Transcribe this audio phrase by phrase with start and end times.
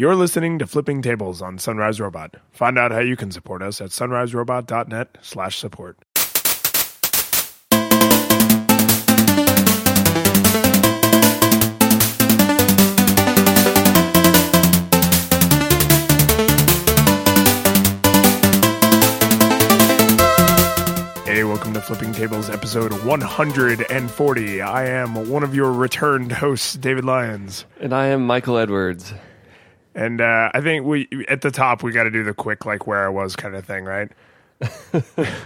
[0.00, 2.36] You're listening to Flipping Tables on Sunrise Robot.
[2.52, 5.98] Find out how you can support us at sunriserobot.net slash support.
[21.26, 24.60] Hey, welcome to Flipping Tables episode 140.
[24.62, 27.64] I am one of your returned hosts, David Lyons.
[27.80, 29.12] And I am Michael Edwards.
[29.98, 32.86] And uh, I think we at the top we got to do the quick like
[32.86, 34.08] where I was kind of thing, right?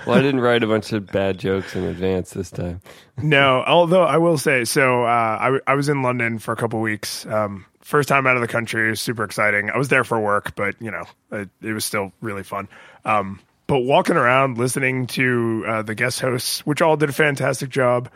[0.06, 2.80] Well, I didn't write a bunch of bad jokes in advance this time.
[3.22, 6.80] No, although I will say, so uh, I, I was in London for a couple
[6.80, 7.24] weeks.
[7.26, 9.70] Um, first time out of the country, super exciting.
[9.70, 12.68] I was there for work, but you know, it, it was still really fun.
[13.04, 17.70] Um, but walking around, listening to uh, the guest hosts, which all did a fantastic
[17.70, 18.10] job.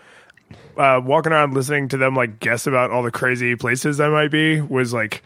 [0.77, 4.31] Uh, walking around, listening to them like guess about all the crazy places I might
[4.31, 5.23] be was like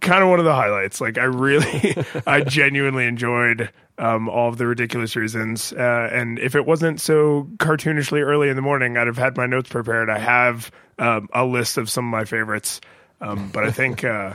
[0.00, 1.00] kind of one of the highlights.
[1.00, 5.72] Like I really, I genuinely enjoyed um, all of the ridiculous reasons.
[5.72, 9.46] Uh, and if it wasn't so cartoonishly early in the morning, I'd have had my
[9.46, 10.10] notes prepared.
[10.10, 12.80] I have um, a list of some of my favorites,
[13.20, 14.34] um, but I think uh,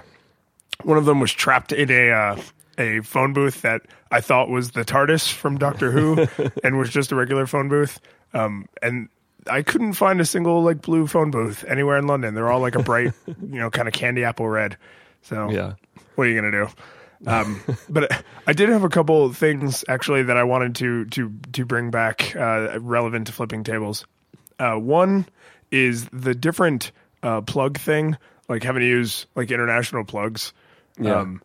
[0.83, 2.41] one of them was trapped in a uh,
[2.77, 6.27] a phone booth that I thought was the TARDIS from Doctor Who,
[6.63, 7.99] and was just a regular phone booth.
[8.33, 9.09] Um, and
[9.47, 12.33] I couldn't find a single like blue phone booth anywhere in London.
[12.35, 14.77] They're all like a bright, you know, kind of candy apple red.
[15.21, 15.73] So Yeah.
[16.15, 16.67] what are you gonna do?
[17.27, 21.65] Um, but I did have a couple things actually that I wanted to to to
[21.65, 24.05] bring back uh, relevant to flipping tables.
[24.57, 25.25] Uh, one
[25.71, 26.91] is the different
[27.23, 30.53] uh, plug thing, like having to use like international plugs.
[30.99, 31.19] Yeah.
[31.19, 31.41] Um,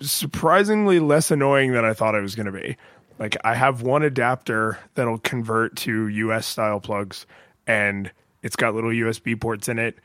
[0.00, 2.76] surprisingly less annoying than I thought it was going to be.
[3.18, 7.26] Like I have one adapter that'll convert to US style plugs
[7.66, 8.10] and
[8.42, 9.98] it's got little USB ports in it.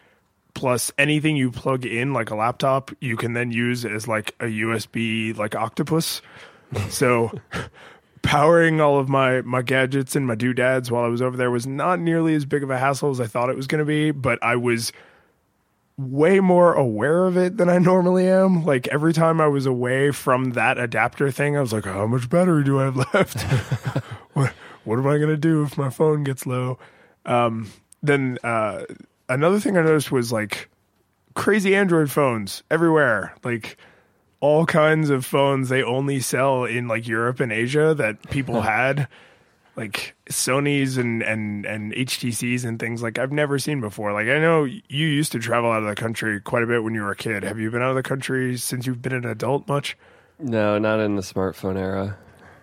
[0.56, 4.46] Plus anything you plug in like a laptop, you can then use as like a
[4.46, 6.22] USB like octopus.
[6.90, 7.32] so
[8.24, 11.68] powering all of my my gadgets and my doodads while I was over there was
[11.68, 14.10] not nearly as big of a hassle as I thought it was going to be,
[14.10, 14.92] but I was
[15.98, 18.66] way more aware of it than I normally am.
[18.66, 22.30] Like every time I was away from that adapter thing, I was like, how much
[22.30, 23.42] battery do I have left?
[24.34, 24.54] what
[24.84, 26.80] what am I gonna do if my phone gets low?
[27.26, 28.86] Um, then uh,
[29.30, 30.70] another thing I noticed was like
[31.34, 33.36] crazy Android phones everywhere.
[33.44, 33.78] Like
[34.40, 39.08] all kinds of phones they only sell in like Europe and Asia that people had
[39.76, 44.14] like Sony's and and and HTC's and things like I've never seen before.
[44.14, 46.94] Like I know you used to travel out of the country quite a bit when
[46.94, 47.44] you were a kid.
[47.44, 49.98] Have you been out of the country since you've been an adult much?
[50.40, 52.18] No, not in the smartphone era.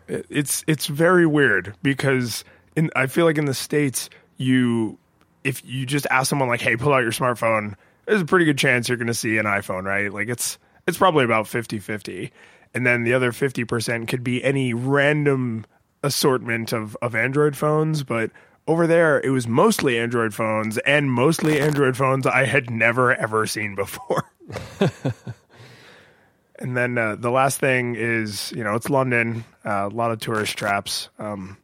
[0.08, 2.44] It's it's very weird because
[2.76, 4.98] in I feel like in the states you
[5.44, 7.74] if you just ask someone like hey pull out your smartphone
[8.06, 10.12] there's a pretty good chance you're going to see an iPhone, right?
[10.12, 12.30] Like it's it's probably about 50-50.
[12.74, 15.64] And then the other 50% could be any random
[16.02, 18.30] assortment of of Android phones, but
[18.66, 23.46] over there it was mostly Android phones and mostly Android phones I had never ever
[23.46, 24.24] seen before.
[26.58, 30.18] and then uh, the last thing is, you know, it's London, uh, a lot of
[30.18, 31.08] tourist traps.
[31.18, 31.56] Um,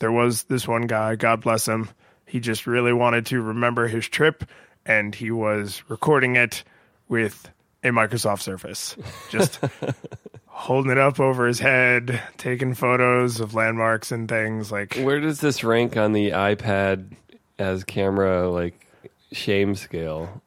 [0.00, 1.88] there was this one guy, God bless him.
[2.34, 4.42] He just really wanted to remember his trip,
[4.84, 6.64] and he was recording it
[7.06, 7.48] with
[7.84, 8.96] a Microsoft Surface,
[9.30, 9.60] just
[10.48, 14.72] holding it up over his head, taking photos of landmarks and things.
[14.72, 17.12] Like, Where does this rank on the iPad
[17.56, 18.84] as camera like
[19.30, 20.42] shame scale?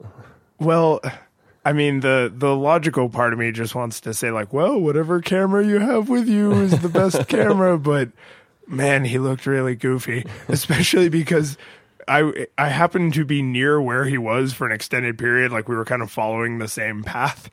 [0.59, 0.99] well,
[1.63, 5.21] I mean, the the logical part of me just wants to say, like, well, whatever
[5.21, 8.09] camera you have with you is the best camera, but
[8.67, 11.57] man, he looked really goofy, especially because
[12.07, 15.75] I I happened to be near where he was for an extended period, like we
[15.75, 17.49] were kind of following the same path,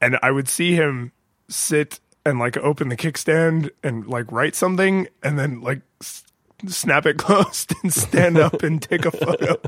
[0.00, 1.12] and I would see him
[1.48, 6.24] sit and like open the kickstand and like write something, and then like s-
[6.66, 9.60] snap it closed and stand up and take a photo.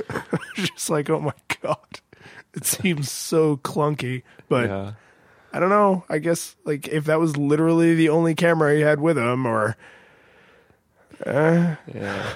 [0.54, 2.00] Just like, oh my god,
[2.54, 4.68] it seems so clunky, but.
[4.68, 4.92] Yeah.
[5.52, 6.04] I don't know.
[6.08, 9.76] I guess like if that was literally the only camera he had with him, or
[11.26, 11.74] eh.
[11.92, 12.34] Yeah.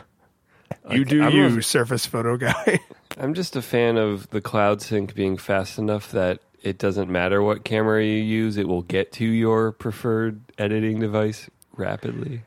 [0.90, 2.80] You do I'm you, a- Surface Photo guy.
[3.18, 7.42] I'm just a fan of the cloud sync being fast enough that it doesn't matter
[7.42, 12.42] what camera you use, it will get to your preferred editing device rapidly.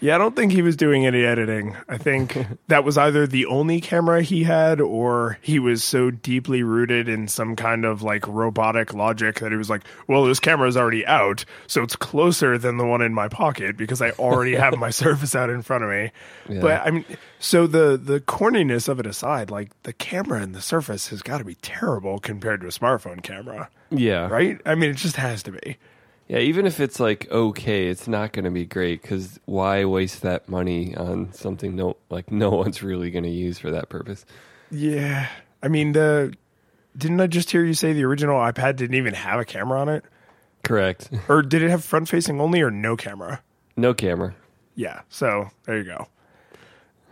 [0.00, 1.76] Yeah, I don't think he was doing any editing.
[1.88, 2.38] I think
[2.68, 7.28] that was either the only camera he had or he was so deeply rooted in
[7.28, 11.06] some kind of like robotic logic that he was like, well, this camera is already
[11.06, 14.90] out, so it's closer than the one in my pocket because I already have my
[15.02, 16.10] surface out in front of me.
[16.48, 16.60] Yeah.
[16.62, 17.04] But I mean,
[17.38, 21.38] so the the corniness of it aside, like the camera and the surface has got
[21.38, 24.28] to be terrible compared to a smartphone camera, Yeah.
[24.28, 24.60] right?
[24.64, 25.76] I mean, it just has to be.
[26.30, 30.22] Yeah, even if it's like okay, it's not going to be great because why waste
[30.22, 34.24] that money on something no like no one's really going to use for that purpose?
[34.70, 35.26] Yeah.
[35.60, 36.32] I mean, the
[36.96, 39.88] didn't I just hear you say the original iPad didn't even have a camera on
[39.88, 40.04] it?
[40.62, 41.10] Correct.
[41.28, 43.42] Or did it have front facing only or no camera?
[43.76, 44.32] No camera.
[44.76, 45.00] Yeah.
[45.08, 46.06] So there you go.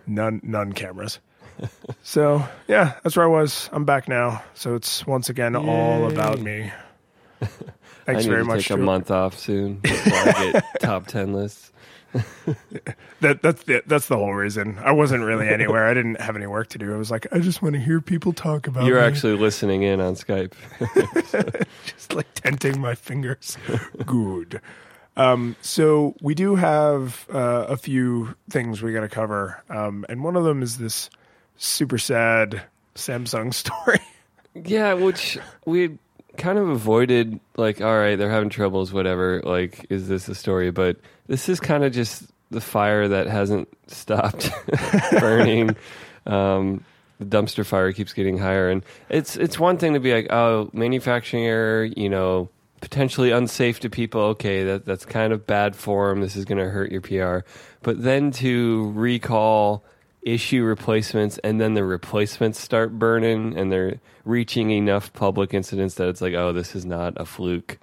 [0.07, 1.19] None none cameras.
[2.05, 3.69] so yeah, that's where I was.
[3.73, 4.45] I'm back now.
[4.55, 6.71] So it's once again all about me.
[8.09, 8.69] I Thanks need very to much.
[8.69, 11.73] take a month off soon before I get top ten lists.
[13.21, 14.79] That that's the, that's the whole reason.
[14.79, 15.89] I wasn't really anywhere.
[15.89, 16.95] I didn't have any work to do.
[16.95, 18.85] I was like, I just want to hear people talk about.
[18.85, 19.07] You're me.
[19.07, 20.53] actually listening in on Skype.
[21.85, 23.59] just like tenting my fingers.
[24.07, 24.61] Good.
[25.17, 30.23] Um, so we do have uh, a few things we got to cover, um, and
[30.23, 31.11] one of them is this
[31.57, 32.63] super sad
[32.95, 34.01] Samsung story.
[34.55, 35.99] Yeah, which we
[36.39, 37.41] kind of avoided.
[37.57, 39.43] Like, all right, they're having troubles, whatever.
[39.45, 40.71] Like, is this a story?
[40.71, 40.97] But
[41.27, 44.51] this is kind of just the fire that hasn't stopped
[45.21, 45.77] burning.
[46.27, 46.85] Um,
[47.19, 50.71] the dumpster fire keeps getting higher, and it's it's one thing to be like, oh,
[50.73, 52.49] manufacturing error, you know,
[52.81, 54.21] potentially unsafe to people.
[54.21, 56.21] Okay, that that's kind of bad form.
[56.21, 57.47] This is going to hurt your PR.
[57.83, 59.85] But then to recall
[60.23, 66.09] issue replacements and then the replacements start burning and they're reaching enough public incidents that
[66.09, 67.79] it's like oh this is not a fluke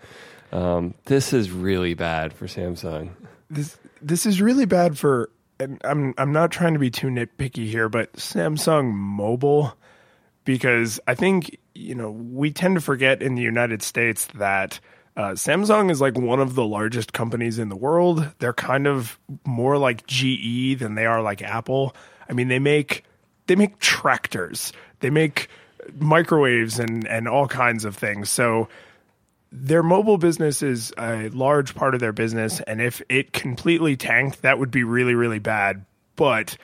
[0.51, 3.09] um, this is really bad for samsung
[3.49, 5.29] this this is really bad for.
[5.59, 9.73] And I'm I'm not trying to be too nitpicky here, but Samsung Mobile,
[10.43, 14.79] because I think you know we tend to forget in the United States that.
[15.17, 18.33] Uh, Samsung is like one of the largest companies in the world.
[18.39, 21.95] They're kind of more like GE than they are like Apple.
[22.29, 23.03] I mean, they make
[23.47, 25.49] they make tractors, they make
[25.99, 28.29] microwaves and and all kinds of things.
[28.29, 28.67] So
[29.51, 34.41] their mobile business is a large part of their business, and if it completely tanked,
[34.41, 35.85] that would be really really bad.
[36.15, 36.57] But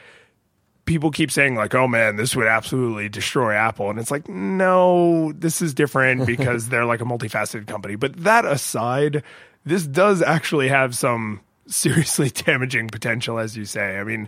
[0.86, 5.32] people keep saying like, "Oh man, this would absolutely destroy Apple," and it's like, no,
[5.34, 7.96] this is different because they're like a multifaceted company.
[7.96, 9.24] But that aside,
[9.66, 14.00] this does actually have some seriously damaging potential, as you say.
[14.00, 14.28] I mean,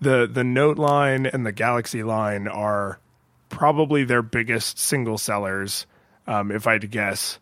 [0.00, 2.98] the the Note line and the Galaxy line are
[3.48, 5.86] probably their biggest single sellers,
[6.26, 7.38] um, if I had to guess,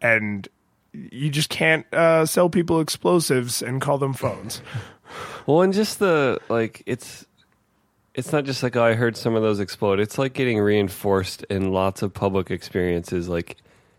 [0.00, 0.48] and
[0.92, 4.62] you just can't uh, sell people explosives and call them phones.
[5.46, 7.26] well and just the like it's
[8.14, 10.00] it's not just like oh i heard some of those explode.
[10.00, 13.28] It's like getting reinforced in lots of public experiences.
[13.28, 13.56] Like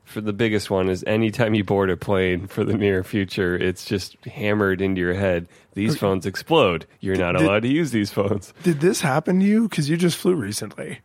[0.10, 3.86] for the biggest one is anytime you board a plane for the near future it's
[3.86, 8.12] just hammered into your head these phones explode you're not Did- allowed to use these
[8.12, 9.70] phones Did this happen to you?
[9.70, 11.00] Because you just flew recently.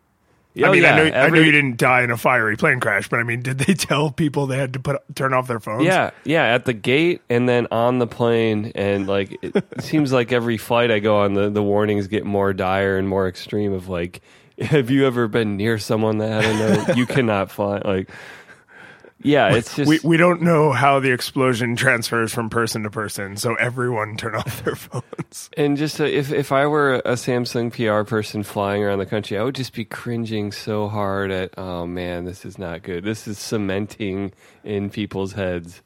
[0.56, 2.78] Oh, I mean, I, yeah, know, I know you didn't die in a fiery plane
[2.78, 5.58] crash, but I mean, did they tell people they had to put turn off their
[5.58, 5.84] phones?
[5.84, 10.30] Yeah, yeah, at the gate and then on the plane, and like it seems like
[10.30, 13.72] every flight I go on, the the warnings get more dire and more extreme.
[13.72, 14.20] Of like,
[14.60, 16.96] have you ever been near someone that had a note?
[16.98, 17.80] You cannot fly.
[17.84, 18.08] Like,
[19.24, 23.36] yeah, it's just we we don't know how the explosion transfers from person to person,
[23.36, 25.50] so everyone turn off their phones.
[25.56, 29.38] and just uh, if if I were a Samsung PR person flying around the country,
[29.38, 33.02] I would just be cringing so hard at oh man, this is not good.
[33.02, 34.32] This is cementing
[34.62, 35.82] in people's heads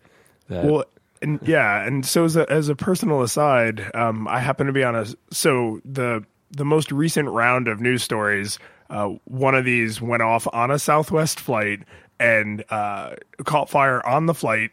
[0.48, 0.84] that Well,
[1.22, 4.82] and yeah, and so as a as a personal aside, um, I happen to be
[4.82, 8.58] on a so the the most recent round of news stories.
[8.90, 11.82] Uh, one of these went off on a Southwest flight
[12.18, 14.70] and uh, caught fire on the flight.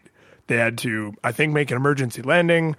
[0.48, 2.76] They had to, I think, make an emergency landing.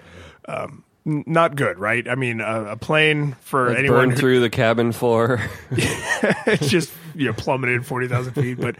[0.46, 2.08] Um, n- not good, right?
[2.08, 5.40] I mean, a, a plane for like, anyone burned who, through the cabin floor.
[5.70, 8.60] it's just you know plummeted 40,000 feet.
[8.60, 8.76] But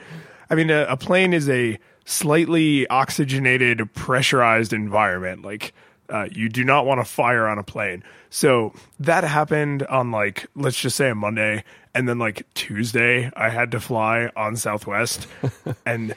[0.50, 5.42] I mean, a, a plane is a slightly oxygenated, pressurized environment.
[5.42, 5.74] Like
[6.08, 8.04] uh, you do not want to fire on a plane.
[8.30, 11.64] So that happened on like let's just say a Monday,
[11.96, 15.26] and then like Tuesday I had to fly on Southwest,
[15.86, 16.14] and.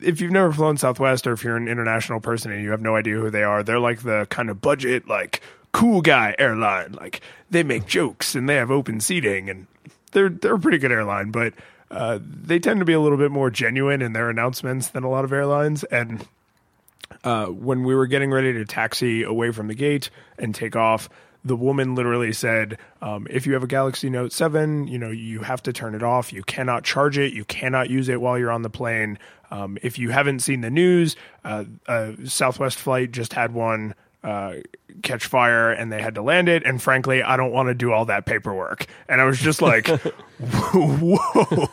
[0.00, 2.96] If you've never flown Southwest or if you're an international person and you have no
[2.96, 6.94] idea who they are, they're like the kind of budget, like cool guy airline.
[6.94, 9.68] Like they make jokes and they have open seating and
[10.10, 11.54] they're they're a pretty good airline, but
[11.90, 15.10] uh, they tend to be a little bit more genuine in their announcements than a
[15.10, 15.84] lot of airlines.
[15.84, 16.26] And
[17.24, 21.08] uh, when we were getting ready to taxi away from the gate and take off,
[21.44, 25.40] the woman literally said, um, if you have a Galaxy Note 7, you know, you
[25.40, 26.32] have to turn it off.
[26.32, 27.32] You cannot charge it.
[27.32, 29.18] You cannot use it while you're on the plane.
[29.50, 34.56] Um, if you haven't seen the news, uh, a Southwest flight just had one uh,
[35.02, 36.64] catch fire and they had to land it.
[36.64, 38.86] And frankly, I don't want to do all that paperwork.
[39.08, 39.86] And I was just like,
[40.72, 41.68] whoa.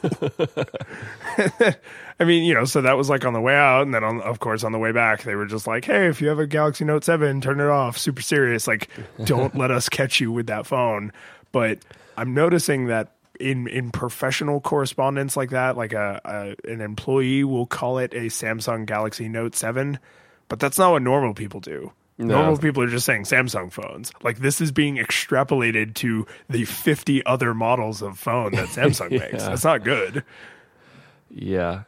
[2.20, 3.84] I mean, you know, so that was like on the way out.
[3.84, 6.22] And then, on, of course, on the way back, they were just like, hey, if
[6.22, 7.98] you have a Galaxy Note 7, turn it off.
[7.98, 8.68] Super serious.
[8.68, 8.90] Like,
[9.24, 11.14] don't let us catch you with that phone.
[11.52, 11.80] But
[12.18, 17.68] I'm noticing that in in professional correspondence like that, like a, a an employee will
[17.68, 20.00] call it a Samsung Galaxy Note 7,
[20.48, 21.92] but that's not what normal people do.
[22.20, 22.36] No.
[22.36, 24.12] Normal people are just saying Samsung phones.
[24.24, 29.44] Like this is being extrapolated to the 50 other models of phone that Samsung makes.
[29.44, 30.24] That's not good.
[31.30, 31.84] Yeah.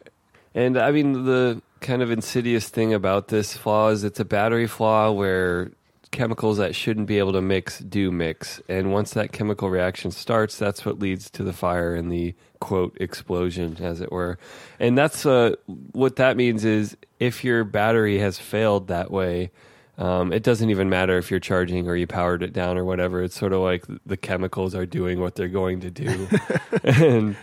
[0.54, 4.66] And I mean, the kind of insidious thing about this flaw is it's a battery
[4.66, 5.72] flaw where
[6.10, 8.60] chemicals that shouldn't be able to mix do mix.
[8.68, 12.96] And once that chemical reaction starts, that's what leads to the fire and the quote
[13.00, 14.38] explosion, as it were.
[14.78, 15.54] And that's uh,
[15.92, 19.50] what that means is if your battery has failed that way,
[20.00, 23.22] um, it doesn't even matter if you're charging or you powered it down or whatever.
[23.22, 26.28] It's sort of like the chemicals are doing what they're going to do.
[26.82, 27.36] and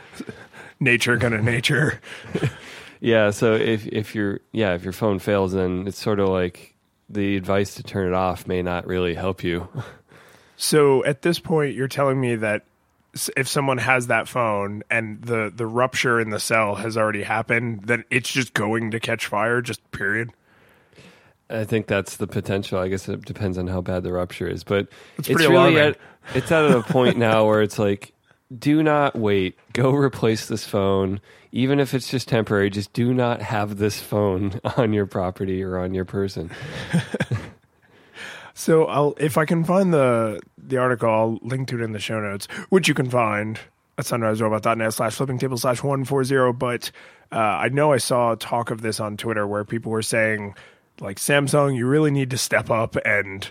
[0.79, 1.99] Nature gonna nature.
[2.99, 6.75] yeah, so if if your yeah if your phone fails, then it's sort of like
[7.09, 9.67] the advice to turn it off may not really help you.
[10.55, 12.65] So at this point, you're telling me that
[13.35, 17.81] if someone has that phone and the the rupture in the cell has already happened,
[17.85, 19.61] then it's just going to catch fire.
[19.61, 20.29] Just period.
[21.50, 22.80] I think that's the potential.
[22.80, 24.88] I guess it depends on how bad the rupture is, but
[25.18, 25.98] It's it's, really at
[26.34, 28.13] it's at a point now where it's like,
[28.58, 29.58] do not wait.
[29.74, 32.70] Go replace this phone, even if it's just temporary.
[32.70, 36.51] Just do not have this phone on your property or on your person.
[38.58, 42.00] So I'll if I can find the the article, I'll link to it in the
[42.00, 43.60] show notes, which you can find
[44.00, 46.51] at sunriserobot.net slash flipping table slash one four zero.
[46.54, 46.89] But
[47.32, 50.56] uh, I know I saw talk of this on Twitter where people were saying
[51.00, 53.50] like Samsung, you really need to step up and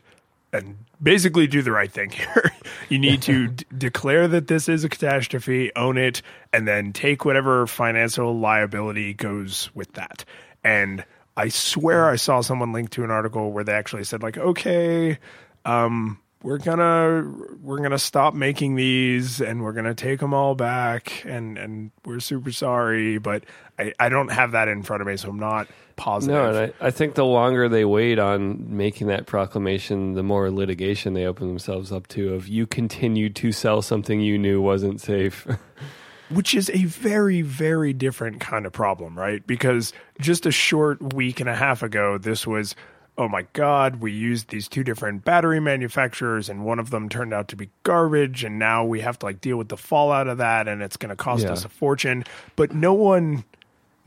[0.53, 2.53] and basically do the right thing here.
[2.89, 6.23] you need to d- declare that this is a catastrophe, own it,
[6.53, 10.25] and then take whatever financial liability goes with that.
[10.65, 11.05] And
[11.37, 15.19] I swear I saw someone link to an article where they actually said like, okay,
[15.65, 17.29] um, we're gonna
[17.61, 22.21] we're gonna stop making these and we're gonna take them all back and and we're
[22.21, 23.43] super sorry, but
[23.77, 26.37] I, I don't have that in front of me, so I'm not positive.
[26.37, 30.49] No, and I, I think the longer they wait on making that proclamation, the more
[30.53, 32.35] litigation they open themselves up to.
[32.35, 35.49] Of you continue to sell something you knew wasn't safe.
[36.29, 41.39] which is a very very different kind of problem right because just a short week
[41.39, 42.75] and a half ago this was
[43.19, 47.33] oh my god we used these two different battery manufacturers and one of them turned
[47.33, 50.39] out to be garbage and now we have to like deal with the fallout of
[50.39, 51.53] that and it's going to cost Yeah.
[51.53, 52.25] us a fortune
[52.57, 53.45] but no one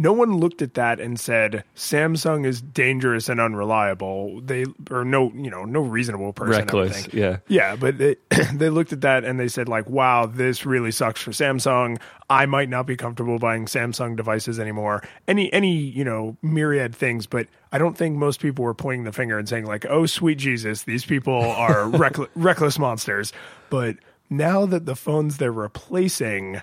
[0.02, 4.40] no one looked at that and said Samsung is dangerous and unreliable.
[4.42, 6.54] They or no, you know, no reasonable person.
[6.56, 7.14] I Reckless, think.
[7.14, 7.38] yeah.
[7.48, 8.16] Yeah, but they
[8.54, 12.00] they looked at that and they said like, "Wow, this really sucks for Samsung.
[12.30, 17.28] I might not be comfortable buying Samsung devices anymore." Any any you know myriad things,
[17.28, 20.38] but I don't think most people were pointing the finger and saying like, "Oh, sweet
[20.38, 23.34] Jesus, these people are reckl- reckless monsters."
[23.70, 23.98] But
[24.30, 26.62] now that the phones they're replacing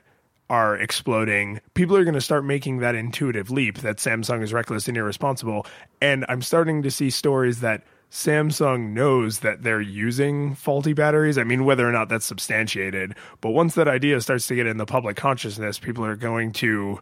[0.49, 4.89] are exploding, people are going to start making that intuitive leap that Samsung is reckless
[4.89, 5.67] and irresponsible.
[6.01, 11.39] And I'm starting to see stories that Samsung knows that they're using faulty batteries.
[11.39, 14.77] I mean, whether or not that's substantiated, but once that idea starts to get in
[14.77, 17.01] the public consciousness, people are going to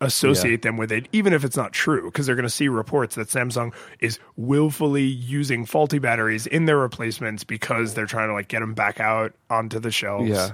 [0.00, 3.16] associate them with it, even if it's not true, because they're going to see reports
[3.16, 8.48] that Samsung is willfully using faulty batteries in their replacements because they're trying to like
[8.48, 10.30] get them back out onto the shelves.
[10.30, 10.52] Yeah.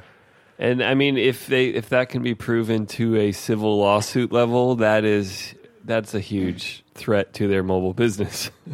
[0.58, 4.76] And I mean, if they if that can be proven to a civil lawsuit level,
[4.76, 8.50] that is that's a huge threat to their mobile business.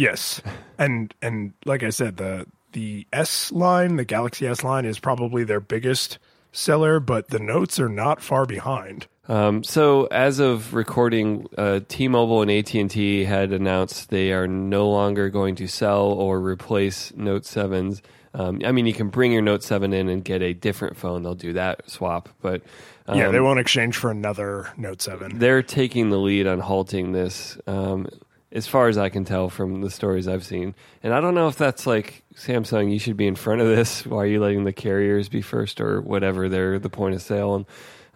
[0.00, 0.40] Yes,
[0.78, 5.44] and and like I said, the the S line, the Galaxy S line, is probably
[5.44, 6.18] their biggest
[6.52, 9.06] seller, but the notes are not far behind.
[9.28, 14.48] Um, so, as of recording, uh, T-Mobile and AT and T had announced they are
[14.48, 18.02] no longer going to sell or replace Note Sevens.
[18.32, 21.22] Um, I mean, you can bring your Note Seven in and get a different phone;
[21.22, 22.28] they'll do that swap.
[22.40, 22.62] But
[23.06, 25.38] um, yeah, they won't exchange for another Note Seven.
[25.38, 28.06] they're taking the lead on halting this, um,
[28.52, 30.74] as far as I can tell from the stories I've seen.
[31.02, 34.06] And I don't know if that's like Samsung, you should be in front of this.
[34.06, 36.48] Why are you letting the carriers be first or whatever?
[36.48, 37.54] They're the point of sale.
[37.56, 37.66] And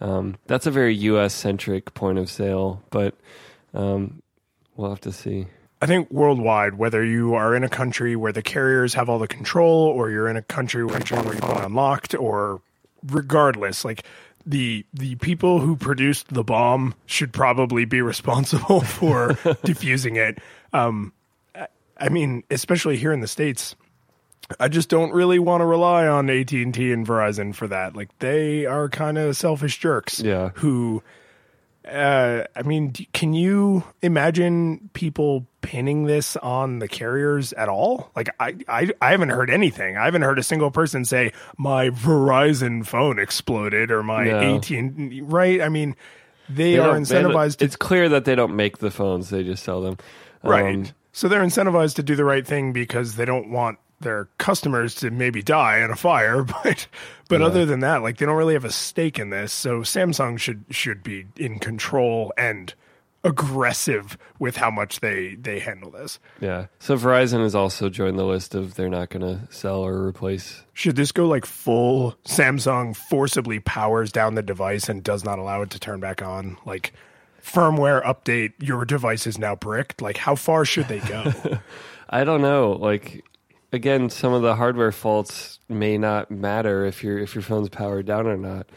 [0.01, 1.33] um, that's a very U.S.
[1.33, 3.15] centric point of sale, but
[3.73, 4.21] um,
[4.75, 5.47] we'll have to see.
[5.81, 9.27] I think worldwide, whether you are in a country where the carriers have all the
[9.27, 12.61] control, or you're in a country where you're unlocked, or
[13.05, 14.03] regardless, like
[14.45, 20.39] the the people who produced the bomb should probably be responsible for diffusing it.
[20.73, 21.11] Um,
[21.55, 21.67] I-
[21.97, 23.75] I mean, especially here in the states,
[24.59, 27.95] I just don't really want to rely on AT and T and Verizon for that.
[27.95, 30.19] Like they are kind of selfish jerks.
[30.19, 30.49] Yeah.
[30.55, 31.01] Who,
[31.87, 38.11] uh, I mean, can you imagine people pinning this on the carriers at all?
[38.15, 39.97] Like I, I, I haven't heard anything.
[39.97, 44.55] I haven't heard a single person say my Verizon phone exploded or my No.
[44.55, 44.69] AT
[45.23, 45.61] right.
[45.61, 45.95] I mean,
[46.49, 49.43] they, They are they incentivized to It's clear that they don't make the phones; they
[49.43, 49.97] just sell them.
[50.43, 50.75] Right.
[50.75, 54.95] Um, so they're incentivized to do the right thing because they don't want their customers
[54.95, 56.87] to maybe die in a fire, but
[57.29, 59.51] but other than that, like they don't really have a stake in this.
[59.51, 62.73] So Samsung should should be in control and
[63.23, 66.19] aggressive with how much they they handle this.
[66.39, 66.67] yeah.
[66.79, 70.63] So Verizon has also joined the list of they're not going to sell or replace.
[70.73, 75.63] Should this go like full Samsung forcibly powers down the device and does not allow
[75.63, 76.57] it to turn back on?
[76.65, 76.93] Like
[77.43, 80.03] firmware update, your device is now bricked.
[80.03, 81.33] Like how far should they go?
[82.09, 82.73] I don't know.
[82.73, 83.25] Like
[83.75, 88.05] again, some of the hardware faults may not matter if your if your phone's powered
[88.07, 88.67] down or not.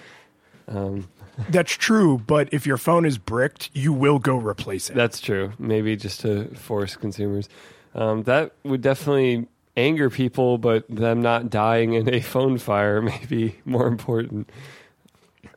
[0.66, 1.08] Um,
[1.48, 4.96] That's true, but if your phone is bricked, you will go replace it.
[4.96, 5.52] That's true.
[5.58, 7.48] Maybe just to force consumers.
[7.94, 13.20] Um, that would definitely anger people, but them not dying in a phone fire may
[13.28, 14.50] be more important.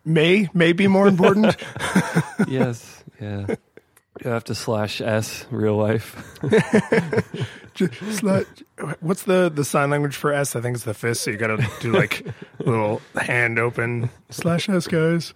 [0.06, 1.58] may may be more important.
[2.48, 3.04] yes.
[3.20, 3.56] Yeah.
[4.24, 6.40] You have to slash S real life.
[7.76, 8.24] Just
[9.00, 10.56] What's the the sign language for S?
[10.56, 11.22] I think it's the fist.
[11.22, 15.34] So you got to do like a little hand open slash S, guys.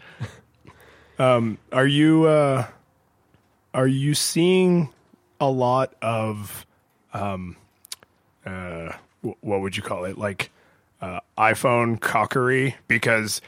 [1.18, 2.68] Um, are you uh,
[3.74, 4.90] are you seeing
[5.40, 6.66] a lot of
[7.14, 7.56] um,
[8.46, 10.18] uh, wh- what would you call it?
[10.18, 10.52] Like
[11.02, 13.42] uh, iPhone cockery because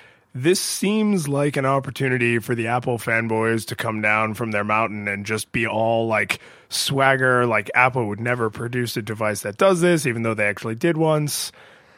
[0.43, 5.07] this seems like an opportunity for the Apple fanboys to come down from their mountain
[5.07, 6.39] and just be all like
[6.69, 10.75] swagger, like Apple would never produce a device that does this, even though they actually
[10.75, 11.51] did once.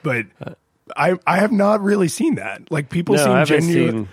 [0.03, 0.25] But
[0.95, 2.71] I I have not really seen that.
[2.71, 3.95] Like people No, seem genuine.
[4.05, 4.09] seen.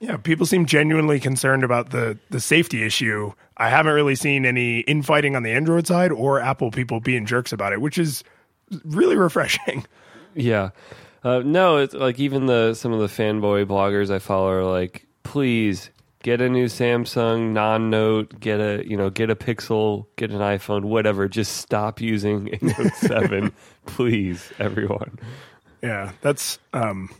[0.00, 3.32] Yeah, people seem genuinely concerned about the the safety issue.
[3.56, 7.52] I haven't really seen any infighting on the Android side or Apple people being jerks
[7.52, 8.22] about it, which is
[8.84, 9.84] really refreshing.
[10.34, 10.70] Yeah.
[11.24, 15.06] Uh, no, it's like even the some of the fanboy bloggers I follow are like,
[15.22, 15.90] please
[16.22, 20.84] get a new Samsung non-note, get a you know get a Pixel, get an iPhone,
[20.84, 21.28] whatever.
[21.28, 23.52] Just stop using a Note Seven,
[23.86, 25.18] please, everyone.
[25.82, 27.10] Yeah, that's um,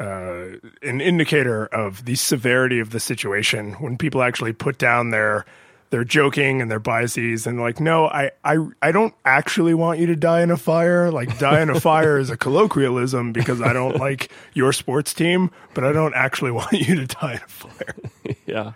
[0.00, 0.46] uh,
[0.82, 5.44] an indicator of the severity of the situation when people actually put down their
[5.90, 10.06] their joking and their biases and like, no, I, I I don't actually want you
[10.06, 11.10] to die in a fire.
[11.10, 15.50] Like die in a fire is a colloquialism because I don't like your sports team,
[15.74, 17.94] but I don't actually want you to die in a fire.
[18.46, 18.72] yeah.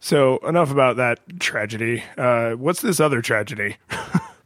[0.00, 2.02] So enough about that tragedy.
[2.16, 3.76] Uh, what's this other tragedy?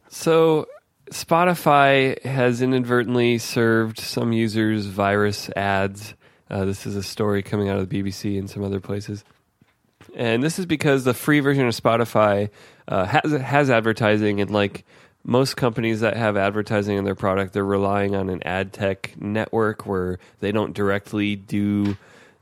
[0.09, 0.67] So
[1.11, 6.13] Spotify has inadvertently served some users virus ads.
[6.49, 9.23] Uh, this is a story coming out of the BBC and some other places.
[10.15, 12.49] And this is because the free version of Spotify
[12.87, 14.85] uh, has has advertising, and like
[15.25, 19.85] most companies that have advertising in their product, they're relying on an ad tech network
[19.85, 21.97] where they don't directly do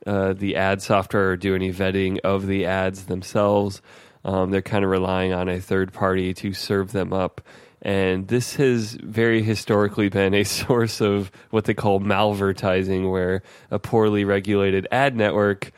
[0.05, 3.81] uh, the ad software or do any vetting of the ads themselves.
[4.25, 7.41] Um, they're kind of relying on a third party to serve them up.
[7.81, 13.79] And this has very historically been a source of what they call malvertising, where a
[13.79, 15.71] poorly regulated ad network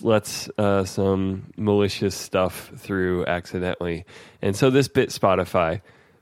[0.00, 4.04] lets uh, some malicious stuff through accidentally.
[4.42, 5.80] And so this bit Spotify.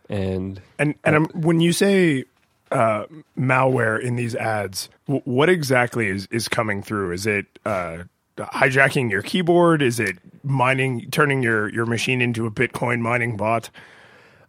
[0.08, 2.24] And And and um, when you say
[2.70, 3.04] uh,
[3.38, 7.12] malware in these ads, w- what exactly is is coming through?
[7.12, 8.04] Is it uh,
[8.38, 9.82] hijacking your keyboard?
[9.82, 13.70] Is it mining, turning your your machine into a Bitcoin mining bot?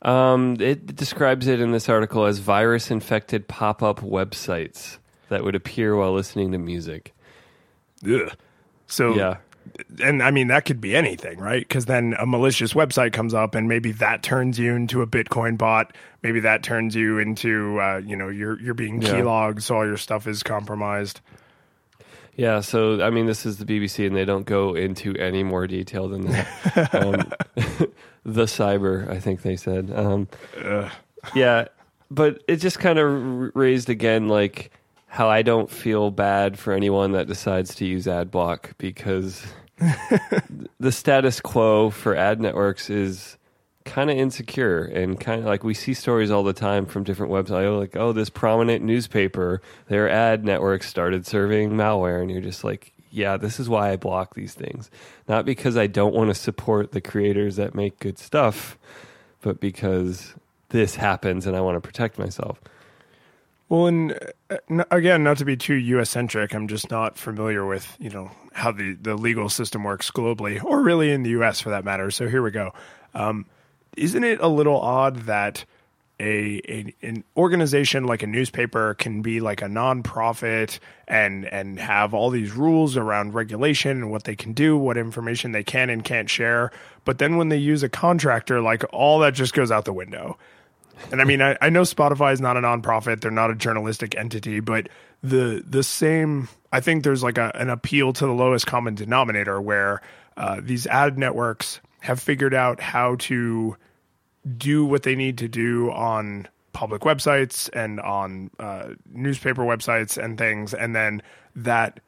[0.01, 5.55] Um, it describes it in this article as virus infected pop up websites that would
[5.55, 7.13] appear while listening to music.
[8.05, 8.31] Ugh.
[8.89, 9.37] So Yeah.
[10.03, 11.65] and I mean that could be anything, right?
[11.67, 15.57] Because then a malicious website comes up, and maybe that turns you into a Bitcoin
[15.57, 15.95] bot.
[16.23, 19.13] Maybe that turns you into, uh, you know, you're you're being Yeah.
[19.13, 21.21] keylogged, so all your stuff is compromised.
[22.35, 25.67] Yeah, so I mean, this is the BBC, and they don't go into any more
[25.67, 26.47] detail than that.
[26.93, 27.31] um,
[28.25, 29.91] the cyber, I think they said.
[29.93, 30.27] Um,
[31.35, 31.65] yeah,
[32.09, 34.71] but it just kind of raised again, like
[35.09, 39.43] how I don't feel bad for anyone that decides to use ad block because
[40.79, 43.37] the status quo for ad networks is
[43.85, 47.31] kind of insecure and kind of like we see stories all the time from different
[47.31, 52.63] websites like oh this prominent newspaper their ad network started serving malware and you're just
[52.63, 54.91] like yeah this is why i block these things.
[55.27, 58.77] Not because i don't want to support the creators that make good stuff
[59.41, 60.35] but because
[60.69, 62.61] this happens and i want to protect myself
[63.69, 66.09] Well, and uh, again, not to be too U.S.
[66.09, 70.61] centric, I'm just not familiar with you know how the the legal system works globally,
[70.63, 71.61] or really in the U.S.
[71.61, 72.09] for that matter.
[72.11, 72.73] So here we go.
[73.13, 73.45] Um,
[73.95, 75.65] isn't it a little odd that
[76.19, 82.13] a, a an organization like a newspaper can be like a nonprofit and and have
[82.13, 86.03] all these rules around regulation and what they can do, what information they can and
[86.03, 86.71] can't share,
[87.05, 90.37] but then when they use a contractor, like all that just goes out the window.
[91.11, 94.15] And I mean, I, I know Spotify is not a nonprofit; they're not a journalistic
[94.15, 94.89] entity, but
[95.23, 96.47] the the same.
[96.71, 100.01] I think there's like a, an appeal to the lowest common denominator where
[100.37, 103.75] uh, these ad networks have figured out how to
[104.57, 110.37] do what they need to do on public websites and on uh, newspaper websites and
[110.37, 111.21] things, and then
[111.55, 111.99] that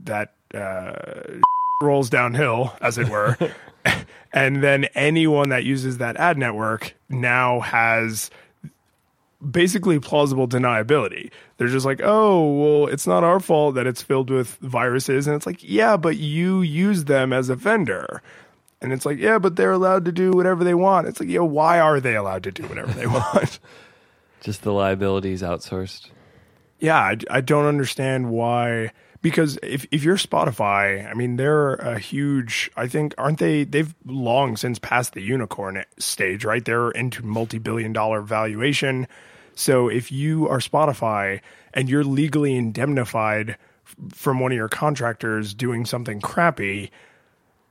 [0.00, 0.94] that uh,
[1.82, 3.36] rolls downhill, as it were.
[4.32, 8.30] and then anyone that uses that ad network now has
[9.50, 11.30] basically plausible deniability.
[11.56, 15.26] They're just like, oh, well, it's not our fault that it's filled with viruses.
[15.26, 18.22] And it's like, yeah, but you use them as a vendor.
[18.80, 21.08] And it's like, yeah, but they're allowed to do whatever they want.
[21.08, 23.58] It's like, yeah, why are they allowed to do whatever they want?
[24.40, 26.10] just the liabilities outsourced
[26.82, 28.90] yeah, I, I don't understand why.
[29.22, 32.70] Because if if you're Spotify, I mean, they're a huge.
[32.76, 33.64] I think aren't they?
[33.64, 36.64] They've long since passed the unicorn stage, right?
[36.64, 39.06] They're into multi-billion dollar valuation.
[39.54, 41.40] So if you are Spotify
[41.72, 43.56] and you're legally indemnified
[44.12, 46.90] from one of your contractors doing something crappy,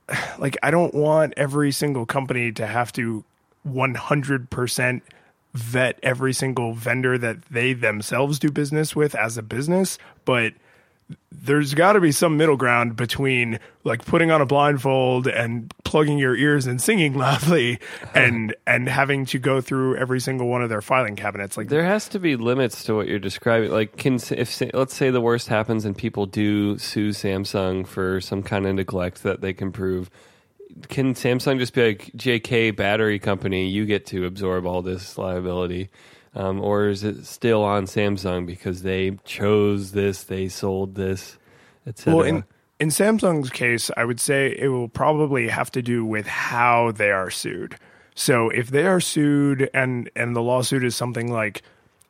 [0.38, 3.24] like I don't want every single company to have to
[3.66, 5.02] 100%
[5.54, 10.54] vet every single vendor that they themselves do business with as a business, but
[11.30, 16.18] there's got to be some middle ground between like putting on a blindfold and plugging
[16.18, 17.78] your ears and singing loudly
[18.14, 21.84] and and having to go through every single one of their filing cabinets like there
[21.84, 25.48] has to be limits to what you're describing like can if let's say the worst
[25.48, 30.10] happens and people do sue Samsung for some kind of neglect that they can prove
[30.88, 33.68] can Samsung just be like JK battery company?
[33.68, 35.90] You get to absorb all this liability,
[36.34, 41.38] um, or is it still on Samsung because they chose this, they sold this,
[41.86, 42.16] etc.
[42.16, 42.44] Well, in
[42.80, 47.10] in Samsung's case, I would say it will probably have to do with how they
[47.10, 47.76] are sued.
[48.14, 51.62] So if they are sued and and the lawsuit is something like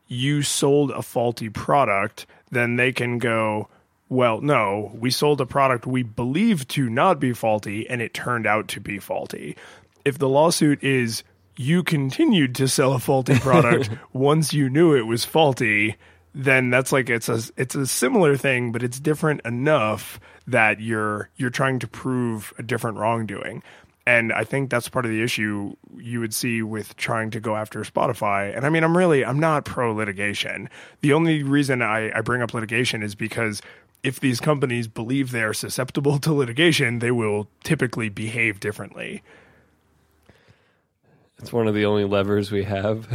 [0.09, 3.69] you sold a faulty product, then they can go
[4.09, 8.47] well, no, we sold a product we believed to not be faulty and it turned
[8.47, 9.57] out to be faulty.
[10.05, 11.23] If the lawsuit is
[11.57, 15.97] you continued to sell a faulty product once you knew it was faulty,
[16.35, 21.29] then that's like it's a it's a similar thing, but it's different enough that you're
[21.37, 23.63] you're trying to prove a different wrongdoing.
[24.05, 27.55] And I think that's part of the issue you would see with trying to go
[27.55, 28.55] after Spotify.
[28.57, 30.69] And I mean, I'm really, I'm not pro litigation.
[31.03, 33.63] The only reason I, I bring up litigation is because
[34.03, 39.23] if these companies believe they are susceptible to litigation, they will typically behave differently.
[41.43, 43.07] It's one of the only levers we have.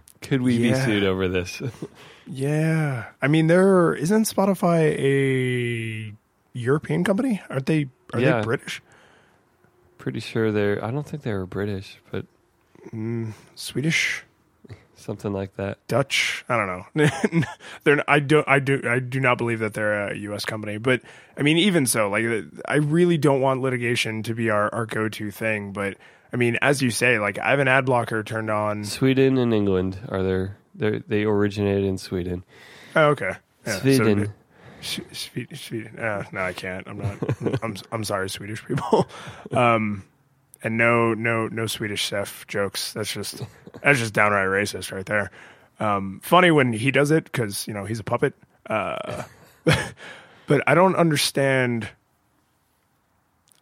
[0.20, 0.72] Could we Yeah.
[0.86, 1.62] be sued over this?
[2.28, 3.04] Yeah.
[3.22, 6.12] I mean, there isn't Spotify a
[6.54, 7.40] European company?
[7.48, 8.38] Aren't they are Yeah.
[8.40, 8.82] they British?
[9.98, 10.84] Pretty sure they're.
[10.84, 12.26] I don't think they were British, but
[12.92, 14.24] mm, Swedish?
[14.96, 15.78] something like that.
[15.86, 16.44] Dutch.
[16.48, 17.06] I don't know.
[17.84, 18.02] they're.
[18.10, 18.42] I do.
[18.48, 18.82] I do.
[18.84, 20.44] I do not believe that they're a U.S.
[20.44, 20.78] company.
[20.78, 21.02] But
[21.38, 22.24] I mean, even so, like,
[22.66, 25.72] I really don't want litigation to be our, our go to thing.
[25.72, 25.96] But
[26.32, 28.84] I mean, as you say, like, I have an ad blocker turned on.
[28.84, 30.56] Sweden and England are there.
[30.74, 32.44] They they originated in Sweden.
[32.94, 33.32] Oh, okay.
[33.66, 34.32] Yeah, so- Sweden.
[34.82, 35.98] Swe- Sweden.
[35.98, 36.86] Uh, no, I can't.
[36.86, 37.16] I'm not.
[37.62, 37.76] I'm.
[37.92, 39.06] I'm sorry, Swedish people.
[39.52, 40.04] Um,
[40.62, 42.92] and no, no, no Swedish chef jokes.
[42.92, 43.42] That's just
[43.82, 45.30] that's just downright racist right there.
[45.80, 48.34] Um, funny when he does it because you know he's a puppet.
[48.68, 49.22] Uh,
[50.46, 51.88] but I don't understand.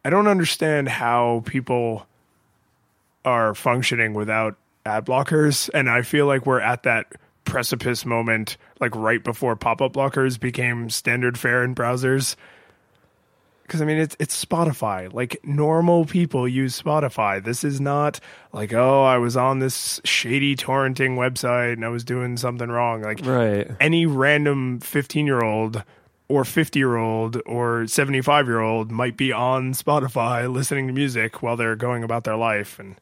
[0.04, 2.06] I don't understand how people
[3.24, 4.56] are functioning without
[4.86, 7.12] ad blockers, and I feel like we're at that
[7.44, 12.36] precipice moment, like right before pop-up blockers became standard fare in browsers.
[13.62, 15.10] Because I mean, it's it's Spotify.
[15.12, 17.42] Like normal people use Spotify.
[17.42, 18.20] This is not
[18.52, 23.00] like oh, I was on this shady torrenting website and I was doing something wrong.
[23.00, 23.70] Like Right.
[23.80, 25.82] any random 15 year old
[26.28, 31.42] or 50 year old or 75 year old might be on Spotify listening to music
[31.42, 32.78] while they're going about their life.
[32.78, 32.96] And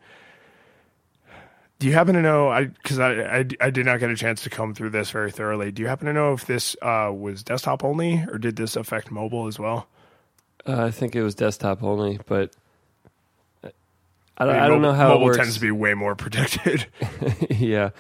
[1.83, 2.49] do you happen to know?
[2.49, 5.33] I because I, I, I did not get a chance to come through this very
[5.33, 5.73] thoroughly.
[5.73, 9.11] Do you happen to know if this uh, was desktop only or did this affect
[9.11, 9.89] mobile as well?
[10.65, 12.53] Uh, I think it was desktop only, but
[14.39, 15.37] I don't, mean, I don't mobile- know how mobile it works.
[15.39, 16.87] tends to be way more protected.
[17.51, 17.91] yeah,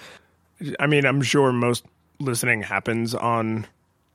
[0.78, 1.84] I mean, I'm sure most
[2.20, 3.66] listening happens on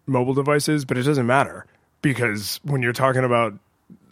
[0.06, 1.66] mobile devices, but it doesn't matter
[2.02, 3.54] because when you're talking about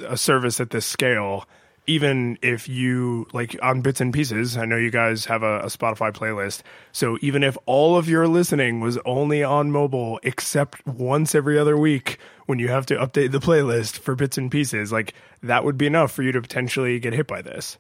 [0.06, 1.46] a service at this scale,
[1.88, 5.66] even if you like on bits and pieces, I know you guys have a, a
[5.66, 6.62] Spotify playlist.
[6.92, 11.78] So even if all of your listening was only on mobile, except once every other
[11.78, 15.78] week when you have to update the playlist for bits and pieces, like that would
[15.78, 17.78] be enough for you to potentially get hit by this.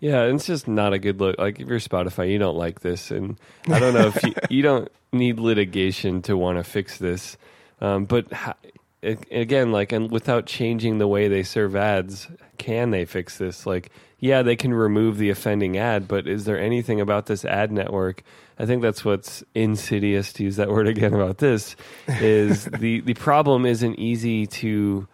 [0.00, 1.38] yeah, it's just not a good look.
[1.38, 4.62] Like if you're Spotify, you don't like this, and I don't know if you, you
[4.62, 7.36] don't need litigation to want to fix this.
[7.80, 8.56] Um, but ha-
[9.02, 13.66] again, like, and without changing the way they serve ads, can they fix this?
[13.66, 17.72] Like, yeah, they can remove the offending ad, but is there anything about this ad
[17.72, 18.22] network?
[18.58, 21.76] I think that's what's insidious to use that word again about this.
[22.06, 25.08] Is the the problem isn't easy to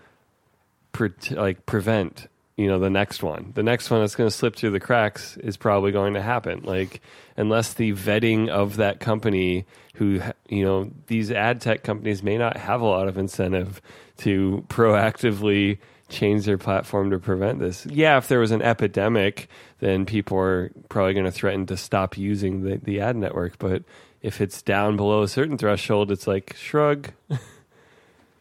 [0.91, 3.53] pre- like prevent you know the next one.
[3.55, 6.63] The next one that's going to slip through the cracks is probably going to happen.
[6.65, 7.01] Like
[7.37, 12.57] unless the vetting of that company who you know these ad tech companies may not
[12.57, 13.81] have a lot of incentive
[14.19, 17.85] to proactively change their platform to prevent this.
[17.87, 19.49] Yeah if there was an epidemic
[19.81, 23.59] then people are probably going to threaten to stop using the, the ad network.
[23.59, 23.83] But
[24.23, 27.11] if it's down below a certain threshold it's like shrug.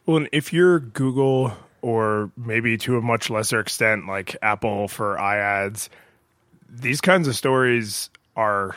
[0.07, 1.53] Well, if you're Google
[1.85, 5.87] or maybe to a much lesser extent like Apple for iAds,
[6.67, 8.75] these kinds of stories are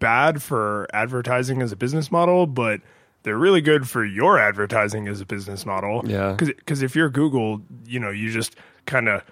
[0.00, 2.80] bad for advertising as a business model, but
[3.22, 6.02] they're really good for your advertising as a business model.
[6.04, 6.34] Yeah.
[6.36, 9.22] Because if you're Google, you know, you just kind of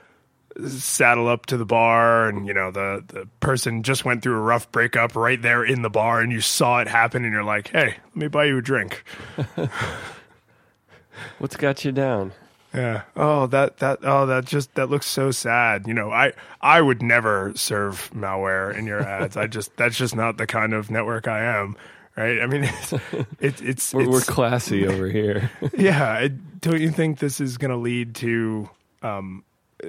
[0.69, 4.41] saddle up to the bar and you know the the person just went through a
[4.41, 7.69] rough breakup right there in the bar and you saw it happen and you're like
[7.69, 9.03] hey let me buy you a drink
[11.39, 12.33] what's got you down
[12.75, 13.03] Yeah.
[13.17, 15.87] Oh, that that oh that just that looks so sad.
[15.87, 19.37] You know, I I would never serve malware in your ads.
[19.37, 21.77] I just that's just not the kind of network I am.
[22.17, 22.41] Right?
[22.41, 22.93] I mean, it's
[23.41, 26.13] it's it's, we're, we're classy over here yeah.
[26.13, 28.71] I, don't you think this is going to lead to
[29.03, 29.43] um,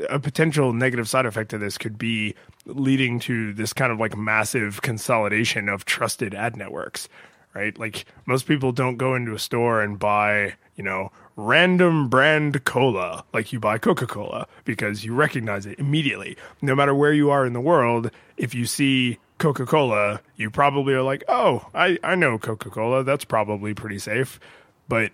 [0.10, 1.78] a potential negative side effect of this?
[1.78, 7.08] Could be leading to this kind of like massive consolidation of trusted ad networks.
[7.54, 7.78] Right?
[7.78, 13.24] Like most people don't go into a store and buy, you know, random brand cola
[13.34, 16.38] like you buy Coca Cola because you recognize it immediately.
[16.62, 20.94] No matter where you are in the world, if you see Coca Cola, you probably
[20.94, 23.04] are like, oh, I, I know Coca Cola.
[23.04, 24.40] That's probably pretty safe.
[24.88, 25.12] But,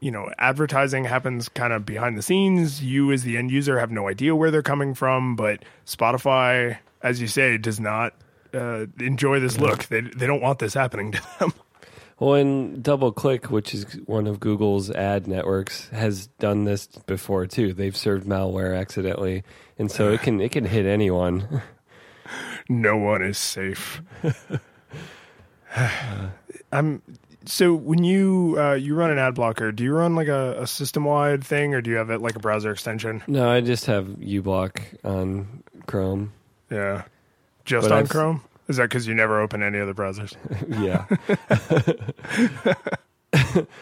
[0.00, 2.82] you know, advertising happens kind of behind the scenes.
[2.82, 5.36] You, as the end user, have no idea where they're coming from.
[5.36, 8.14] But Spotify, as you say, does not
[8.52, 9.84] uh, enjoy this look.
[9.84, 11.52] They, they don't want this happening to them.
[12.24, 17.74] Well, and DoubleClick, which is one of Google's ad networks, has done this before too.
[17.74, 19.42] They've served malware accidentally,
[19.78, 21.60] and so it can it can hit anyone.
[22.70, 24.00] no one is safe.
[26.72, 27.02] I'm
[27.44, 30.66] so when you uh, you run an ad blocker, do you run like a, a
[30.66, 33.22] system wide thing, or do you have it like a browser extension?
[33.26, 36.32] no, I just have uBlock on Chrome.
[36.70, 37.02] Yeah,
[37.66, 38.42] just But on I've- Chrome.
[38.68, 40.34] Is that because you never open any other browsers?
[40.68, 41.04] yeah.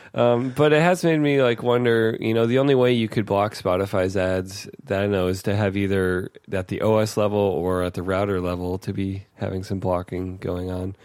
[0.14, 2.16] um, but it has made me like wonder.
[2.21, 5.55] You know, the only way you could block Spotify's ads that I know is to
[5.55, 9.79] have either at the OS level or at the router level to be having some
[9.79, 10.97] blocking going on.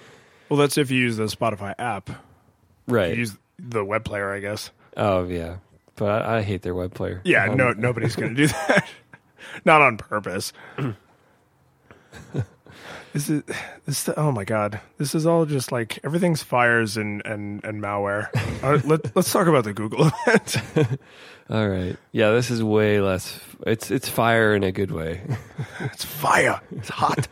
[0.49, 2.09] Well, that's if you use the Spotify app.
[2.87, 3.11] Right.
[3.11, 4.71] You use the web player, I guess.
[4.95, 5.57] Oh yeah,
[5.95, 7.21] but I, I hate their web player.
[7.25, 8.87] Yeah, Um, no, nobody's going to do that.
[9.65, 10.53] Not on purpose.
[13.17, 13.43] this is
[13.85, 14.09] this.
[14.15, 18.29] Oh my god, this is all just like everything's fires and and and malware.
[18.57, 20.57] Uh, let, let's talk about the Google event.
[21.49, 21.95] All right.
[22.11, 23.39] Yeah, this is way less.
[23.67, 25.21] It's it's fire in a good way.
[25.79, 26.59] It's fire.
[26.71, 27.27] It's hot.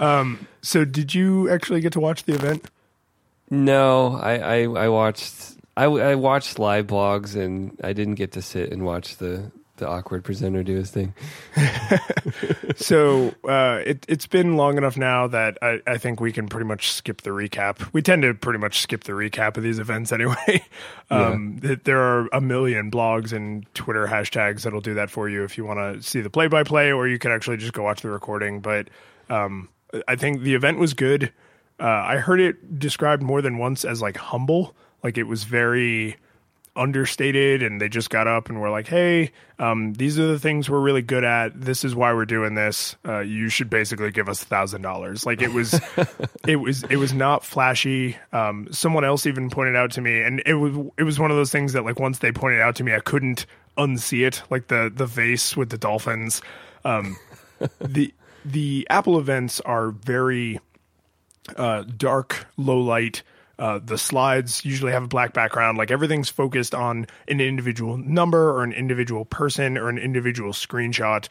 [0.00, 0.48] um.
[0.62, 2.68] So, did you actually get to watch the event?
[3.48, 8.42] no, I I, I watched I, I watched live blogs and I didn't get to
[8.42, 11.12] sit and watch the the awkward presenter do his thing.
[12.76, 16.66] So uh, it, it's been long enough now that I, I think we can pretty
[16.66, 17.92] much skip the recap.
[17.92, 20.62] We tend to pretty much skip the recap of these events anyway.
[21.12, 25.42] Um, th- There are a million blogs and Twitter hashtags that'll do that for you
[25.42, 27.82] if you want to see the play by play, or you can actually just go
[27.82, 28.60] watch the recording.
[28.60, 28.86] But
[29.28, 29.68] um,
[30.06, 31.32] I think the event was good.
[31.80, 36.14] Uh, I heard it described more than once as like humble, like it was very
[36.76, 40.70] understated and they just got up and were like, "Hey, um, these are the things
[40.70, 41.60] we're really good at.
[41.60, 42.96] This is why we're doing this.
[43.06, 45.78] Uh, you should basically give us a thousand dollars." Like it was,
[46.46, 48.16] it was, it was not flashy.
[48.32, 51.36] Um, someone else even pointed out to me, and it was, it was one of
[51.36, 54.42] those things that like once they pointed out to me, I couldn't unsee it.
[54.50, 56.42] Like the the vase with the dolphins.
[56.84, 57.16] Um,
[57.80, 60.60] the the Apple events are very
[61.56, 63.22] uh, dark, low light.
[63.60, 65.76] Uh, the slides usually have a black background.
[65.76, 71.28] Like everything's focused on an individual number or an individual person or an individual screenshot.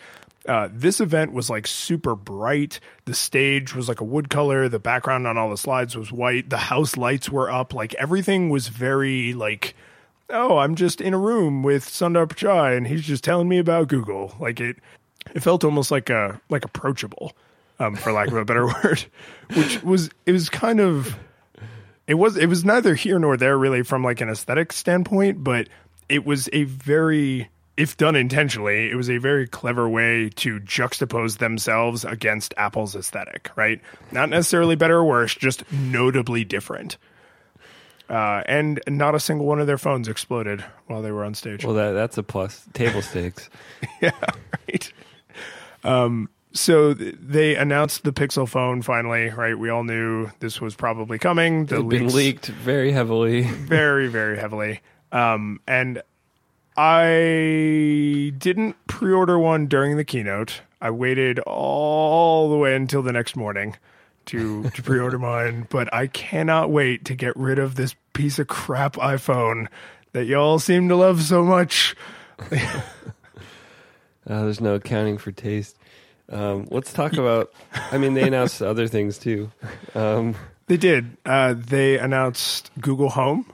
[0.47, 2.79] Uh, this event was like super bright.
[3.05, 4.69] The stage was like a wood color.
[4.69, 6.51] The background on all the slides was white.
[6.51, 7.73] The house lights were up.
[7.73, 9.73] Like everything was very like,
[10.29, 13.87] oh, I'm just in a room with Sundar Pichai and he's just telling me about
[13.87, 14.35] Google.
[14.39, 14.77] Like it,
[15.33, 17.33] it felt almost like a like approachable,
[17.79, 19.03] um, for lack of a better word,
[19.55, 21.17] which was it was kind of
[22.09, 25.69] it was it was neither here nor there really from like an aesthetic standpoint, but
[26.09, 31.37] it was a very if done intentionally, it was a very clever way to juxtapose
[31.37, 33.79] themselves against Apple's aesthetic, right?
[34.11, 36.97] Not necessarily better or worse, just notably different.
[38.09, 41.63] Uh, and not a single one of their phones exploded while they were on stage.
[41.63, 42.65] Well, that that's a plus.
[42.73, 43.51] Table stakes.
[44.01, 44.11] yeah,
[44.67, 44.91] right.
[45.83, 49.57] Um, so they announced the Pixel phone finally, right?
[49.57, 51.65] We all knew this was probably coming.
[51.67, 53.41] The It's been leaked very heavily.
[53.43, 54.81] very, very heavily.
[55.11, 56.01] Um, and
[56.77, 60.61] I didn't pre-order one during the keynote.
[60.81, 63.75] I waited all the way until the next morning
[64.27, 68.47] to to pre-order mine, but I cannot wait to get rid of this piece of
[68.47, 69.67] crap iPhone
[70.13, 71.95] that y'all seem to love so much.
[74.27, 75.75] Uh, there's no accounting for taste.
[76.29, 77.51] Um, let's talk about.
[77.91, 79.51] I mean, they announced other things too.
[79.95, 80.35] Um,
[80.67, 81.17] They did.
[81.25, 83.45] Uh, they announced Google Home.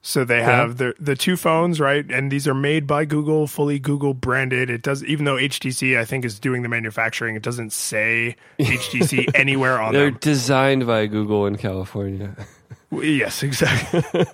[0.00, 2.08] So they have the the two phones, right?
[2.10, 4.70] And these are made by Google, fully Google branded.
[4.70, 9.28] It does, even though HTC I think is doing the manufacturing, it doesn't say HTC
[9.34, 10.02] anywhere on there.
[10.02, 10.18] they're them.
[10.20, 12.34] designed by Google in California.
[12.90, 14.24] Yes, exactly.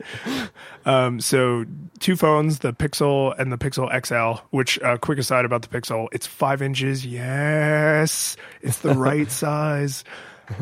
[0.87, 1.65] um, so
[1.99, 4.41] two phones, the Pixel and the Pixel XL.
[4.51, 7.05] Which, uh, quick aside about the Pixel, it's five inches.
[7.05, 10.05] Yes, it's the right size.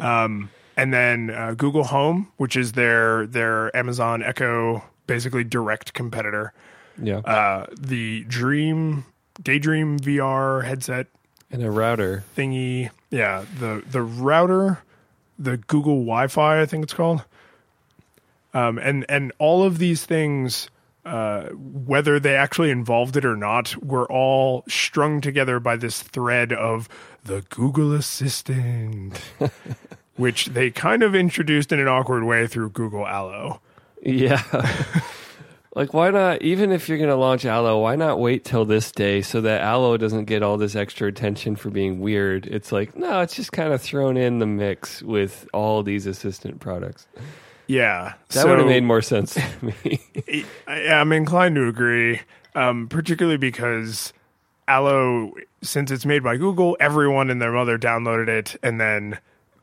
[0.00, 6.52] Um, and then uh, Google Home, which is their their Amazon Echo, basically direct competitor.
[7.02, 9.04] Yeah, Uh, the Dream
[9.42, 11.08] Daydream VR headset
[11.50, 12.24] and a router.
[12.36, 12.90] thingy.
[13.10, 14.82] Yeah, the the router,
[15.38, 17.24] the Google Wi-Fi, I think it's called.
[18.54, 20.68] Um, and and all of these things,
[21.04, 26.52] uh, whether they actually involved it or not, were all strung together by this thread
[26.52, 26.88] of
[27.24, 29.20] the Google Assistant,
[30.16, 33.60] which they kind of introduced in an awkward way through Google Allo.
[34.02, 34.42] Yeah.
[35.74, 36.42] like, why not?
[36.42, 39.62] Even if you're going to launch Allo, why not wait till this day so that
[39.62, 42.46] Allo doesn't get all this extra attention for being weird?
[42.46, 46.60] It's like, no, it's just kind of thrown in the mix with all these assistant
[46.60, 47.06] products.
[47.66, 49.42] Yeah, That would have made more sense to
[49.84, 50.00] me.
[50.66, 52.20] I, I'm inclined to agree,
[52.54, 54.12] um, particularly because
[54.68, 59.18] Allo, since it's made by Google, everyone and their mother downloaded it, and then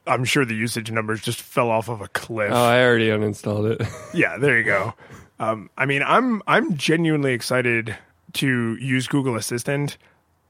[0.07, 2.51] I'm sure the usage numbers just fell off of a cliff.
[2.51, 3.87] oh, I already uninstalled it.
[4.13, 4.93] yeah, there you go.
[5.39, 7.95] Um, I mean, I'm I'm genuinely excited
[8.33, 9.97] to use Google Assistant.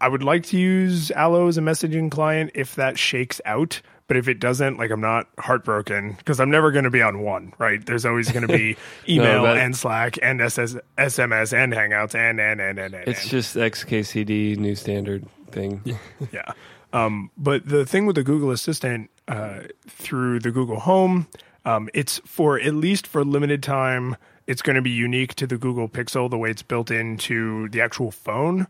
[0.01, 3.81] I would like to use Allo as a messaging client if that shakes out.
[4.09, 7.19] But if it doesn't, like I'm not heartbroken because I'm never going to be on
[7.21, 7.85] one, right?
[7.85, 8.75] There's always going to be
[9.07, 13.07] email but- and Slack and SS, SMS and Hangouts and and and and and.
[13.07, 13.29] It's and.
[13.29, 15.83] just XKCD new standard thing.
[16.31, 16.51] yeah.
[16.91, 21.27] Um, but the thing with the Google Assistant uh, through the Google Home,
[21.63, 24.17] um, it's for at least for limited time.
[24.47, 27.81] It's going to be unique to the Google Pixel the way it's built into the
[27.81, 28.65] actual phone.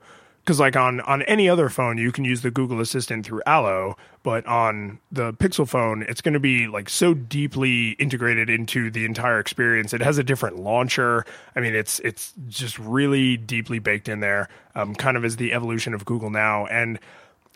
[0.49, 3.95] Because like on on any other phone, you can use the Google Assistant through Allo,
[4.23, 9.05] but on the Pixel phone, it's going to be like so deeply integrated into the
[9.05, 9.93] entire experience.
[9.93, 11.23] It has a different launcher.
[11.55, 15.53] I mean, it's it's just really deeply baked in there, um, kind of as the
[15.53, 16.65] evolution of Google now.
[16.65, 16.97] And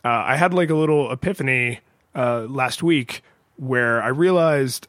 [0.05, 1.79] uh, I had like a little epiphany
[2.13, 3.23] uh, last week
[3.55, 4.87] where I realized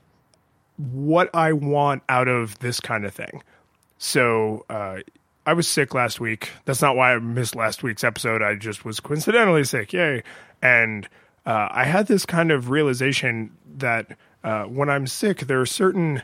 [0.76, 3.42] what I want out of this kind of thing.
[3.96, 4.98] So uh,
[5.46, 6.50] I was sick last week.
[6.64, 8.42] That's not why I missed last week's episode.
[8.42, 9.92] I just was coincidentally sick.
[9.92, 10.22] Yay.
[10.62, 11.06] And
[11.44, 16.22] uh, I had this kind of realization that uh, when I'm sick, there are certain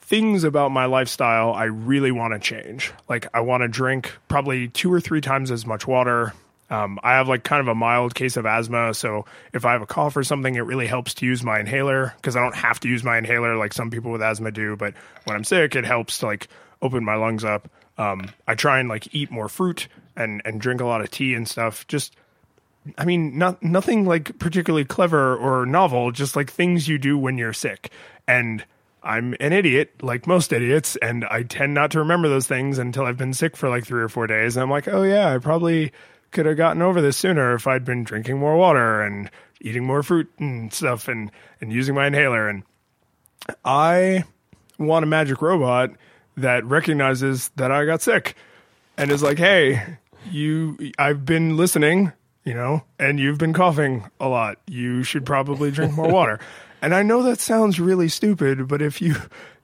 [0.00, 2.92] things about my lifestyle I really want to change.
[3.08, 6.32] Like I want to drink probably two or three times as much water.
[6.70, 9.82] Um, I have like kind of a mild case of asthma, so if I have
[9.82, 12.80] a cough or something, it really helps to use my inhaler because I don't have
[12.80, 14.76] to use my inhaler like some people with asthma do.
[14.76, 14.94] But
[15.24, 16.48] when I'm sick, it helps to like
[16.82, 17.70] open my lungs up.
[17.98, 21.34] Um, I try and like eat more fruit and and drink a lot of tea
[21.34, 21.86] and stuff.
[21.86, 22.16] Just
[22.96, 27.36] I mean, not nothing like particularly clever or novel, just like things you do when
[27.36, 27.90] you're sick.
[28.26, 28.64] And
[29.02, 33.04] I'm an idiot, like most idiots, and I tend not to remember those things until
[33.04, 34.56] I've been sick for like three or four days.
[34.56, 35.92] And I'm like, oh yeah, I probably
[36.30, 39.30] could have gotten over this sooner if I'd been drinking more water and
[39.60, 41.30] eating more fruit and stuff and,
[41.60, 42.48] and using my inhaler.
[42.48, 42.64] And
[43.64, 44.24] I
[44.78, 45.90] want a magic robot
[46.40, 48.34] that recognizes that I got sick
[48.96, 49.98] and is like, hey,
[50.30, 52.12] you, I've been listening,
[52.44, 54.58] you know, and you've been coughing a lot.
[54.66, 56.40] You should probably drink more water.
[56.82, 59.16] and I know that sounds really stupid, but if you,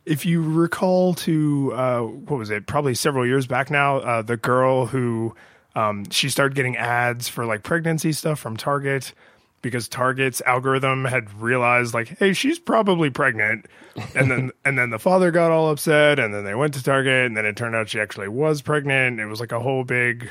[0.04, 4.36] if you recall to, uh, what was it, probably several years back now, uh, the
[4.36, 5.34] girl who,
[5.74, 9.12] um, she started getting ads for like pregnancy stuff from Target
[9.64, 13.64] because Target's algorithm had realized like, hey, she's probably pregnant,
[14.14, 17.24] and then and then the father got all upset, and then they went to Target,
[17.24, 19.18] and then it turned out she actually was pregnant.
[19.18, 20.30] It was like a whole big,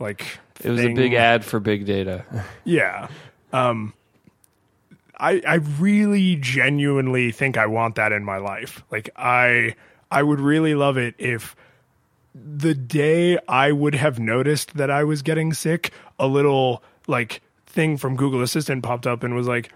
[0.00, 0.26] like,
[0.62, 0.98] it was thing.
[0.98, 2.24] a big ad for big data.
[2.64, 3.08] Yeah.
[3.52, 3.94] Um,
[5.16, 8.82] I I really genuinely think I want that in my life.
[8.90, 9.76] Like I
[10.10, 11.54] I would really love it if
[12.34, 17.42] the day I would have noticed that I was getting sick, a little like
[17.72, 19.72] thing from Google Assistant popped up and was like,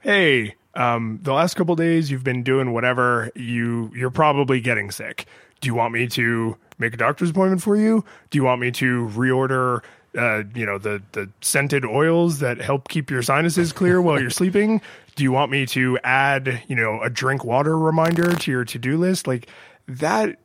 [0.00, 3.30] "Hey, um, the last couple days you've been doing whatever.
[3.34, 5.26] You you're probably getting sick.
[5.60, 8.04] Do you want me to make a doctor's appointment for you?
[8.30, 9.82] Do you want me to reorder?"
[10.16, 14.30] Uh, you know the the scented oils that help keep your sinuses clear while you're
[14.30, 14.80] sleeping.
[15.16, 18.78] Do you want me to add you know a drink water reminder to your to
[18.78, 19.26] do list?
[19.26, 19.48] Like
[19.88, 20.38] that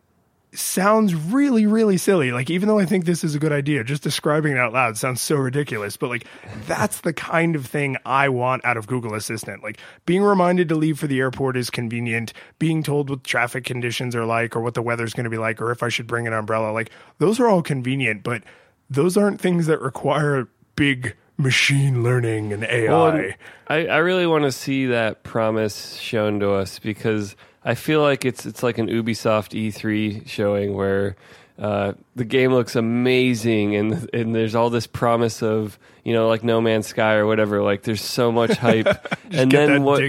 [0.54, 2.32] sounds really, really silly.
[2.32, 4.97] Like, even though I think this is a good idea, just describing it out loud
[4.97, 5.97] sounds so ridiculous.
[5.97, 6.26] But like,
[6.66, 9.64] that's the kind of thing I want out of Google Assistant.
[9.64, 12.34] Like, being reminded to leave for the airport is convenient.
[12.58, 15.62] Being told what traffic conditions are like, or what the weather's going to be like,
[15.62, 16.72] or if I should bring an umbrella.
[16.72, 18.43] Like, those are all convenient, but
[18.89, 22.91] those aren't things that require big machine learning and AI.
[22.91, 23.32] Well,
[23.68, 28.26] I, I really want to see that promise shown to us because I feel like
[28.26, 31.16] it's it's like an Ubisoft E3 showing where
[31.57, 36.43] uh, the game looks amazing and and there's all this promise of you know like
[36.43, 37.62] No Man's Sky or whatever.
[37.62, 38.88] Like there's so much hype,
[39.32, 40.01] and then what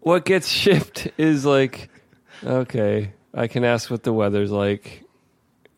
[0.00, 1.88] what gets shipped is like
[2.44, 5.04] okay, I can ask what the weather's like.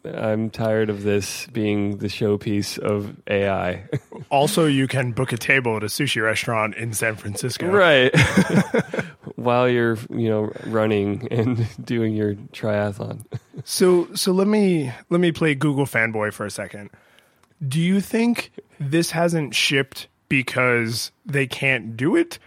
[0.02, 3.84] I'm tired of this being the showpiece of AI.
[4.30, 7.66] also, you can book a table at a sushi restaurant in San Francisco.
[7.66, 8.10] Right.
[9.40, 13.24] While you're, you know, running and doing your triathlon.
[13.64, 16.90] so, so let me let me play Google fanboy for a second.
[17.66, 22.38] Do you think this hasn't shipped because they can't do it?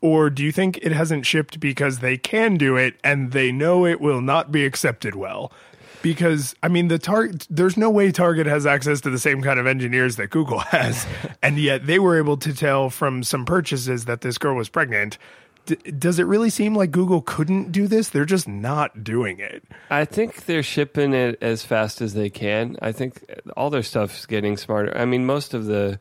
[0.00, 3.84] Or do you think it hasn't shipped because they can do it and they know
[3.84, 5.52] it will not be accepted well?
[6.02, 9.58] because I mean the target there's no way Target has access to the same kind
[9.58, 11.06] of engineers that Google has
[11.42, 15.18] and yet they were able to tell from some purchases that this girl was pregnant
[15.68, 19.64] D- does it really seem like Google couldn't do this they're just not doing it
[19.90, 23.24] I think they're shipping it as fast as they can I think
[23.56, 26.00] all their stuff's getting smarter I mean most of the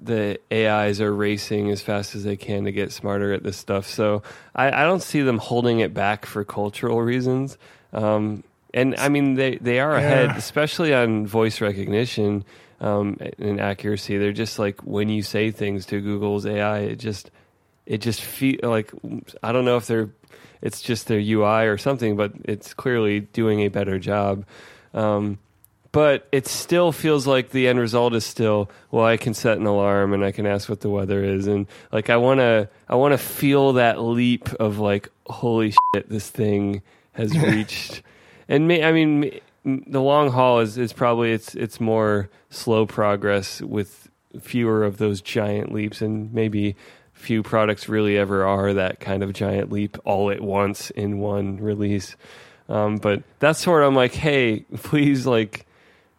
[0.00, 3.86] the AIs are racing as fast as they can to get smarter at this stuff.
[3.86, 4.22] So
[4.54, 7.56] I, I don't see them holding it back for cultural reasons.
[7.92, 8.42] Um,
[8.72, 10.36] and I mean they they are ahead, yeah.
[10.36, 12.44] especially on voice recognition
[12.80, 14.18] um, and accuracy.
[14.18, 17.30] They're just like when you say things to Google's AI, it just
[17.86, 18.92] it just feel like
[19.42, 20.10] I don't know if they're
[20.62, 24.46] it's just their UI or something, but it's clearly doing a better job.
[24.94, 25.38] Um,
[25.92, 29.66] but it still feels like the end result is still well i can set an
[29.66, 32.96] alarm and i can ask what the weather is and like i want to i
[32.96, 36.82] want to feel that leap of like holy shit this thing
[37.12, 38.02] has reached
[38.48, 43.60] and me, I mean, the long haul is, is probably it's it's more slow progress
[43.62, 44.08] with
[44.40, 46.76] fewer of those giant leaps, and maybe
[47.24, 51.56] few products really ever are that kind of giant leap all at once in one
[51.56, 52.16] release.
[52.68, 55.66] Um, but that's sort of I'm like, hey, please like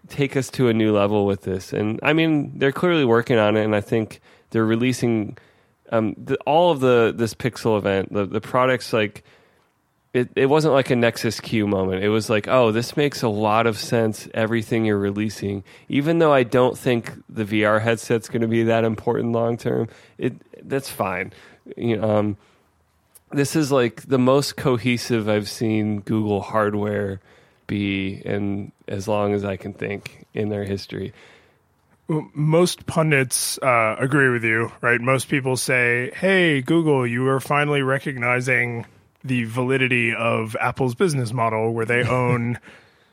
[0.10, 1.74] take us to a new level with this.
[1.74, 5.38] And I mean, they're clearly working on it, and I think they're releasing
[5.92, 8.12] um, the, all of the this Pixel event.
[8.12, 9.24] The the products like
[10.16, 12.02] it, it wasn't like a Nexus Q moment.
[12.02, 15.66] It was like, oh, this makes a lot of sense, everything you're releasing.
[15.90, 19.90] Even though I don't think the VR headset's going to be that important long term,
[20.18, 21.34] it that's fine.
[21.76, 22.38] You know, um,
[23.34, 27.20] this is like the most cohesive I've seen Google hardware
[27.68, 31.12] be in as long as I can think in their history.
[32.08, 35.02] Most pundits uh, agree with you, right?
[35.02, 38.86] Most people say, "Hey, Google, you are finally recognizing
[39.26, 42.60] the validity of Apple's business model, where they own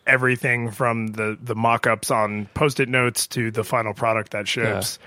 [0.07, 4.99] everything from the the mock-ups on post-it notes to the final product that ships.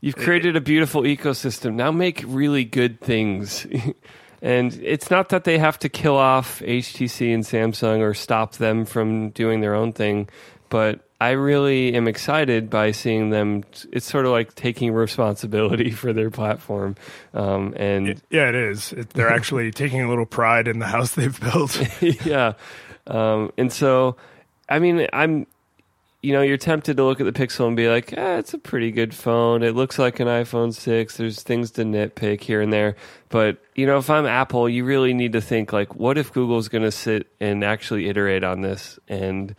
[0.00, 1.74] You've created a beautiful ecosystem.
[1.74, 3.66] Now make really good things.
[4.42, 8.84] and it's not that they have to kill off HTC and Samsung or stop them
[8.84, 10.28] from doing their own thing,
[10.68, 13.64] but I really am excited by seeing them.
[13.90, 16.96] It's sort of like taking responsibility for their platform.
[17.32, 18.92] Um, and Yeah, it is.
[18.92, 21.80] It, they're actually taking a little pride in the house they've built.
[22.26, 22.52] yeah.
[23.06, 24.16] Um, and so,
[24.68, 25.46] I mean, I'm,
[26.22, 28.58] you know, you're tempted to look at the Pixel and be like, eh, it's a
[28.58, 29.62] pretty good phone.
[29.62, 31.16] It looks like an iPhone 6.
[31.16, 32.96] There's things to nitpick here and there.
[33.30, 36.68] But, you know, if I'm Apple, you really need to think, like, what if Google's
[36.68, 38.98] going to sit and actually iterate on this?
[39.08, 39.54] And,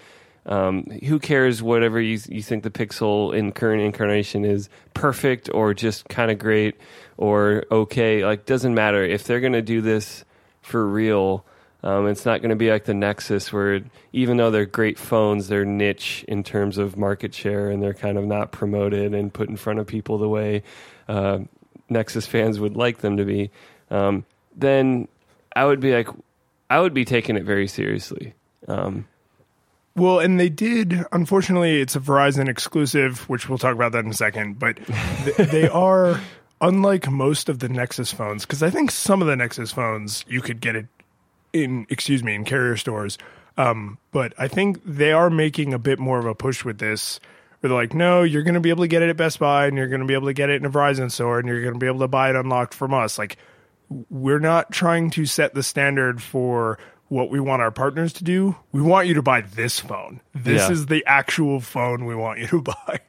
[0.47, 5.73] um, who cares whatever you, you think the Pixel in current incarnation is perfect or
[5.73, 6.75] just kind of great
[7.17, 8.25] or okay?
[8.25, 9.03] Like, doesn't matter.
[9.03, 10.23] If they're going to do this
[10.61, 11.45] for real,
[11.83, 13.81] um, it's not going to be like the Nexus, where
[14.13, 18.17] even though they're great phones, they're niche in terms of market share, and they're kind
[18.17, 20.63] of not promoted and put in front of people the way
[21.07, 21.39] uh,
[21.89, 23.51] Nexus fans would like them to be.
[23.91, 24.25] Um,
[24.55, 25.07] then
[25.55, 26.07] I would be like,
[26.69, 28.33] I would be taking it very seriously.
[28.67, 29.07] Um,
[29.97, 31.03] Well, and they did.
[31.11, 34.59] Unfortunately, it's a Verizon exclusive, which we'll talk about that in a second.
[34.59, 36.21] But th- they are
[36.61, 40.41] unlike most of the Nexus phones because I think some of the Nexus phones you
[40.41, 40.85] could get it
[41.51, 43.17] in, excuse me, in carrier stores.
[43.57, 47.19] Um, but I think they are making a bit more of a push with this.
[47.59, 49.65] Where they're like, no, you're going to be able to get it at Best Buy,
[49.65, 51.63] and you're going to be able to get it in a Verizon store, and you're
[51.63, 53.17] going to be able to buy it unlocked from us.
[53.17, 53.37] Like,
[54.11, 56.77] we're not trying to set the standard for
[57.09, 58.55] what we want our partners to do.
[58.71, 60.19] We want you to buy this phone.
[60.35, 60.71] This Yeah.
[60.71, 62.99] is the actual phone we want you to buy.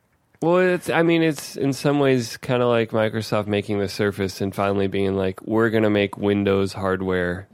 [0.40, 0.88] Well, it's.
[0.88, 4.86] I mean, it's in some ways kind of like Microsoft making the Surface and finally
[4.86, 7.49] being like, we're going to make Windows hardware,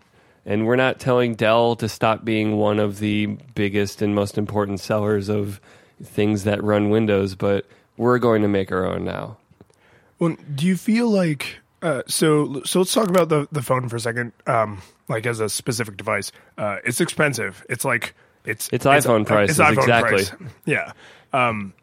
[0.45, 4.81] and we're not telling Dell to stop being one of the biggest and most important
[4.81, 5.63] sellers of
[6.03, 7.65] things that run Windows, but
[7.97, 9.39] we're going to make our own now.
[10.19, 12.61] Well, do you feel like uh, so?
[12.65, 14.33] So let's talk about the the phone for a second.
[14.47, 17.65] Um, like as a specific device, uh, it's expensive.
[17.69, 20.25] It's like it's It's it's iPhone prices, exactly.
[20.25, 20.33] price.
[20.65, 20.93] Yeah.
[21.33, 21.75] Um,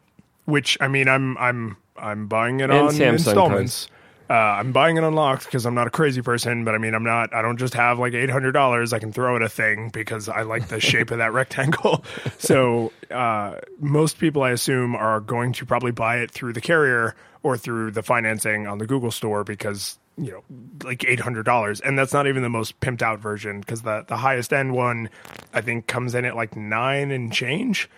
[0.44, 3.88] which I mean, I'm I'm I'm buying it And on Samsung installments.
[4.30, 7.04] Uh, I'm buying it unlocked because I'm not a crazy person, but I mean, I'm
[7.04, 7.34] not.
[7.34, 10.28] I don't just have like eight hundred dollars I can throw at a thing because
[10.28, 12.02] I like the shape of that rectangle.
[12.38, 17.14] So uh, most people, I assume, are going to probably buy it through the carrier
[17.42, 20.44] or through the financing on the Google Store because you know,
[20.84, 24.04] like eight hundred dollars, and that's not even the most pimped out version because the
[24.06, 25.10] the highest end one,
[25.52, 27.90] I think, comes in at like nine and change.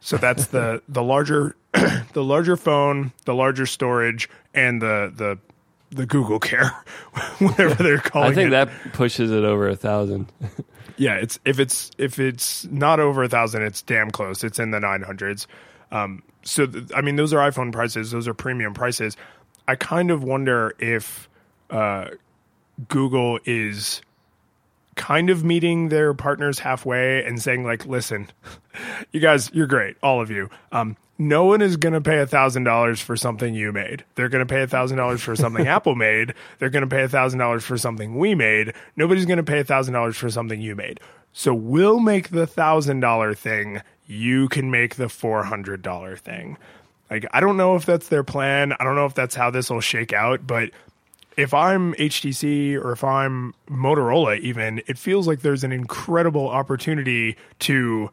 [0.00, 1.56] So that's the the larger
[2.12, 5.38] the larger phone, the larger storage, and the the
[5.90, 6.70] the Google Care,
[7.38, 8.50] whatever they're calling I think it.
[8.50, 10.30] that pushes it over a thousand.
[10.96, 14.44] yeah, it's if it's if it's not over a thousand, it's damn close.
[14.44, 15.46] It's in the nine hundreds.
[15.90, 18.10] Um, so th- I mean, those are iPhone prices.
[18.10, 19.16] Those are premium prices.
[19.66, 21.28] I kind of wonder if
[21.74, 22.10] uh,
[22.88, 24.00] Google is
[24.94, 28.28] kind of meeting their partners halfway and saying like, listen,
[29.12, 30.48] you guys, you're great, all of you.
[30.70, 34.04] Um, no one is going to pay a thousand dollars for something you made.
[34.14, 36.34] They're going to pay a thousand dollars for something Apple made.
[36.58, 38.72] They're going to pay a thousand dollars for something we made.
[38.96, 41.00] Nobody's going to pay a thousand dollars for something you made.
[41.32, 43.82] So we'll make the thousand dollar thing.
[44.06, 46.56] You can make the four hundred dollar thing.
[47.10, 48.72] Like I don't know if that's their plan.
[48.78, 50.70] I don't know if that's how this will shake out, but
[51.36, 57.36] if I'm HTC or if I'm Motorola, even, it feels like there's an incredible opportunity
[57.60, 58.10] to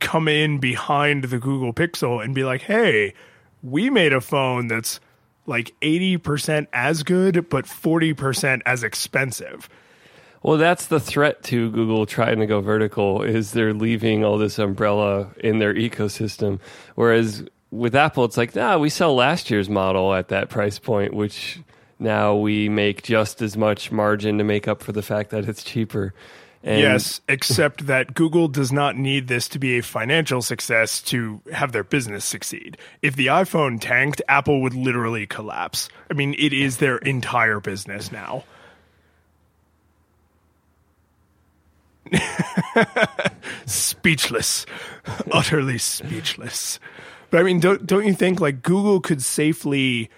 [0.00, 3.14] come in behind the Google Pixel and be like, hey,
[3.62, 5.00] we made a phone that's
[5.46, 9.68] like 80% as good, but 40% as expensive.
[10.42, 14.58] Well, that's the threat to Google trying to go vertical is they're leaving all this
[14.58, 16.60] umbrella in their ecosystem.
[16.94, 21.12] Whereas with Apple, it's like, nah, we sell last year's model at that price point,
[21.12, 21.58] which
[21.98, 25.62] now we make just as much margin to make up for the fact that it's
[25.62, 26.14] cheaper.
[26.62, 31.40] And yes, except that Google does not need this to be a financial success to
[31.52, 32.76] have their business succeed.
[33.00, 35.88] If the iPhone tanked, Apple would literally collapse.
[36.10, 38.44] I mean, it is their entire business now.
[43.66, 44.66] speechless,
[45.30, 46.80] utterly speechless.
[47.30, 50.10] But I mean, don't don't you think like Google could safely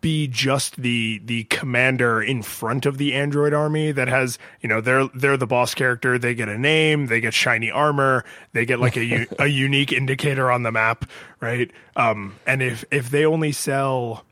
[0.00, 4.80] be just the the commander in front of the android army that has you know
[4.80, 8.24] they're they're the boss character they get a name they get shiny armor
[8.54, 11.08] they get like a a unique indicator on the map
[11.38, 14.24] right um and if if they only sell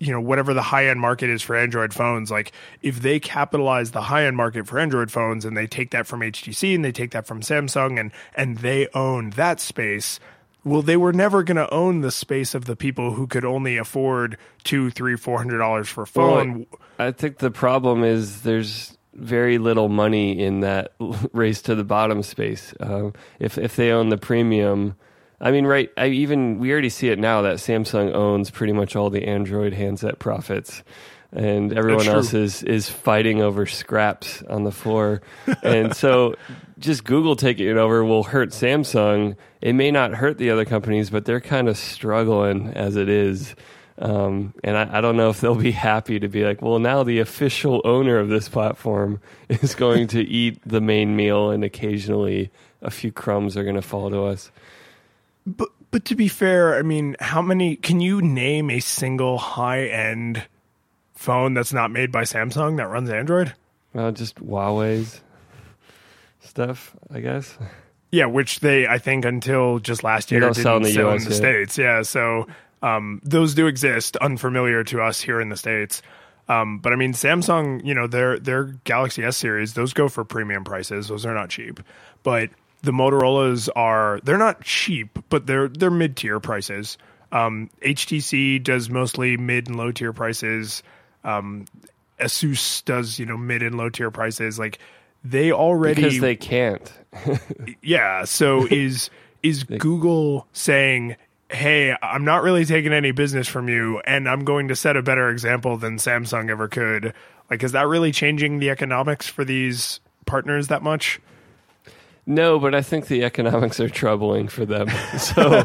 [0.00, 2.30] you know whatever the high end market is for Android phones.
[2.30, 6.06] Like if they capitalize the high end market for Android phones and they take that
[6.06, 10.20] from HTC and they take that from Samsung and and they own that space.
[10.64, 13.76] Well, they were never going to own the space of the people who could only
[13.76, 16.66] afford two, three, four hundred dollars for a phone.
[16.98, 20.92] I think the problem is there's very little money in that
[21.32, 22.74] race to the bottom space.
[22.80, 24.96] Uh, if if they own the premium,
[25.40, 25.90] I mean, right?
[25.96, 29.74] I even we already see it now that Samsung owns pretty much all the Android
[29.74, 30.82] handset profits,
[31.32, 35.22] and everyone else is is fighting over scraps on the floor,
[35.62, 36.36] and so
[36.84, 39.36] just Google taking it over will hurt Samsung.
[39.60, 43.54] It may not hurt the other companies, but they're kind of struggling as it is.
[43.98, 47.04] Um, and I, I, don't know if they'll be happy to be like, well, now
[47.04, 52.50] the official owner of this platform is going to eat the main meal, and occasionally
[52.82, 54.50] a few crumbs are going to fall to us.
[55.46, 57.76] But but to be fair, I mean, how many?
[57.76, 60.44] Can you name a single high end
[61.14, 63.54] phone that's not made by Samsung that runs Android?
[63.92, 65.20] Well, just Huawei's
[66.54, 67.56] stuff, I guess.
[68.10, 71.24] Yeah, which they I think until just last year didn't sell in the, sell US,
[71.24, 71.76] in the states.
[71.76, 72.46] Yeah, so
[72.80, 76.00] um, those do exist, unfamiliar to us here in the states.
[76.48, 80.24] Um, but I mean, Samsung, you know, their their Galaxy S series, those go for
[80.24, 81.08] premium prices.
[81.08, 81.80] Those are not cheap.
[82.22, 82.50] But
[82.82, 86.98] the Motorola's are they're not cheap, but they're they're mid tier prices.
[87.32, 90.84] Um, HTC does mostly mid and low tier prices.
[91.24, 91.64] Um,
[92.20, 94.58] Asus does you know mid and low tier prices.
[94.58, 94.78] Like
[95.24, 96.92] they already because they can't.
[97.82, 98.24] yeah.
[98.24, 99.10] So is
[99.42, 101.16] is Google saying
[101.50, 105.02] hey, I'm not really taking any business from you, and I'm going to set a
[105.02, 107.14] better example than Samsung ever could.
[107.50, 111.20] Like, is that really changing the economics for these partners that much?
[112.26, 114.88] No, but I think the economics are troubling for them.
[115.18, 115.64] So,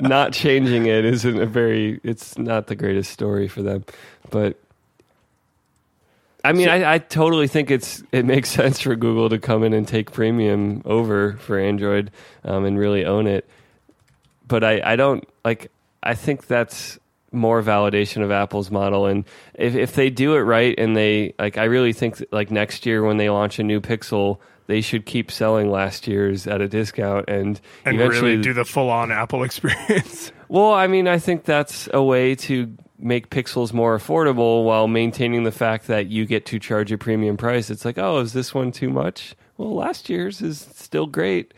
[0.00, 3.84] not changing it isn't a very, it's not the greatest story for them.
[4.30, 4.60] But
[6.46, 9.64] I mean, so, I, I, totally think it's it makes sense for Google to come
[9.64, 12.10] in and take premium over for Android
[12.44, 13.48] um, and really own it
[14.46, 15.70] but I, I don't like.
[16.02, 16.98] I think that's
[17.32, 19.06] more validation of Apple's model.
[19.06, 19.24] And
[19.54, 22.86] if if they do it right, and they like, I really think that, like next
[22.86, 26.68] year when they launch a new Pixel, they should keep selling last year's at a
[26.68, 30.32] discount and and eventually really do the full on Apple experience.
[30.48, 35.44] well, I mean, I think that's a way to make Pixels more affordable while maintaining
[35.44, 37.70] the fact that you get to charge a premium price.
[37.70, 39.34] It's like, oh, is this one too much?
[39.56, 41.54] Well, last year's is still great,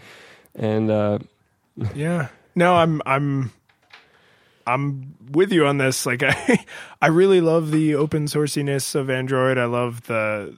[0.55, 1.19] and uh,
[1.95, 3.53] yeah, no, I'm I'm
[4.67, 6.07] I'm with you on this.
[6.07, 6.65] Like I
[7.01, 9.59] I really love the open sourciness of Android.
[9.59, 10.57] I love the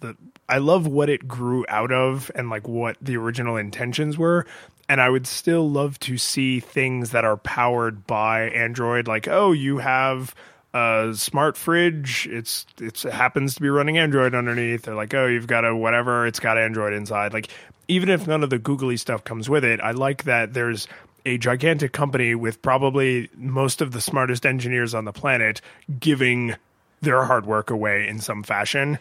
[0.00, 0.16] the
[0.48, 4.46] I love what it grew out of and like what the original intentions were.
[4.88, 9.52] And I would still love to see things that are powered by Android, like, oh,
[9.52, 10.34] you have
[10.74, 12.28] a smart fridge.
[12.30, 14.86] It's it's it happens to be running Android underneath.
[14.86, 17.32] Or like, oh, you've got a whatever, it's got Android inside.
[17.32, 17.48] Like
[17.88, 20.88] even if none of the googly stuff comes with it, I like that there's
[21.26, 25.60] a gigantic company with probably most of the smartest engineers on the planet
[25.98, 26.54] giving
[27.00, 28.98] their hard work away in some fashion.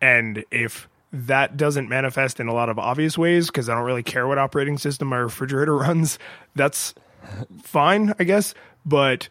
[0.00, 4.02] And if that doesn't manifest in a lot of obvious ways, because I don't really
[4.02, 6.18] care what operating system my refrigerator runs,
[6.54, 6.94] that's
[7.62, 8.54] fine, I guess.
[8.84, 9.28] But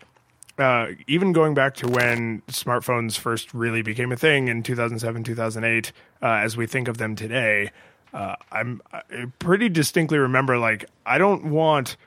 [0.57, 5.91] uh, even going back to when smartphones first really became a thing in 2007, 2008,
[6.21, 7.71] uh, as we think of them today,
[8.13, 9.01] uh, I'm I
[9.37, 11.97] pretty distinctly remember like I don't want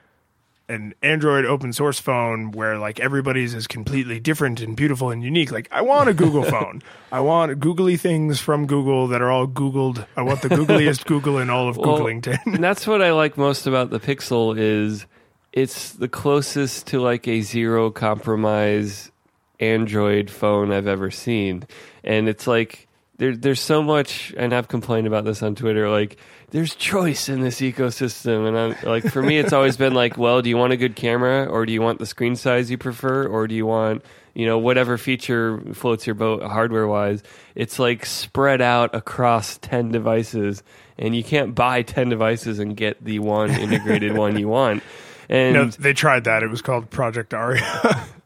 [0.71, 5.51] an Android open source phone where like everybody's is completely different and beautiful and unique.
[5.51, 6.81] Like I want a Google phone.
[7.11, 10.05] I want googly things from Google that are all Googled.
[10.15, 12.39] I want the googliest Google in all of well, Googlington.
[12.45, 15.05] and that's what I like most about the Pixel is
[15.51, 19.11] it's the closest to like a zero compromise
[19.59, 21.65] Android phone I've ever seen.
[22.03, 22.87] And it's like
[23.21, 25.87] there, there's so much, and I've complained about this on Twitter.
[25.87, 26.17] Like,
[26.49, 30.41] there's choice in this ecosystem, and I'm like, for me, it's always been like, well,
[30.41, 33.27] do you want a good camera, or do you want the screen size you prefer,
[33.27, 34.03] or do you want,
[34.33, 37.21] you know, whatever feature floats your boat hardware wise?
[37.53, 40.63] It's like spread out across ten devices,
[40.97, 44.81] and you can't buy ten devices and get the one integrated one you want.
[45.29, 46.43] And no, they tried that.
[46.43, 47.61] It was called Project Ara.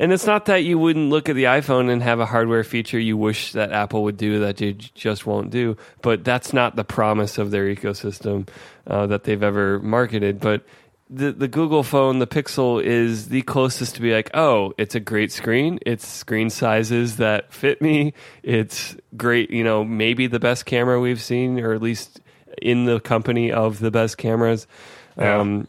[0.00, 2.98] And it's not that you wouldn't look at the iPhone and have a hardware feature
[2.98, 6.84] you wish that Apple would do that you just won't do, but that's not the
[6.84, 8.48] promise of their ecosystem
[8.86, 10.40] uh, that they've ever marketed.
[10.40, 10.64] But
[11.10, 15.00] the the Google phone, the Pixel, is the closest to be like, oh, it's a
[15.00, 15.78] great screen.
[15.84, 18.14] It's screen sizes that fit me.
[18.42, 22.20] It's great, you know, maybe the best camera we've seen, or at least
[22.62, 24.66] in the company of the best cameras.
[25.18, 25.40] Yeah.
[25.40, 25.68] Um,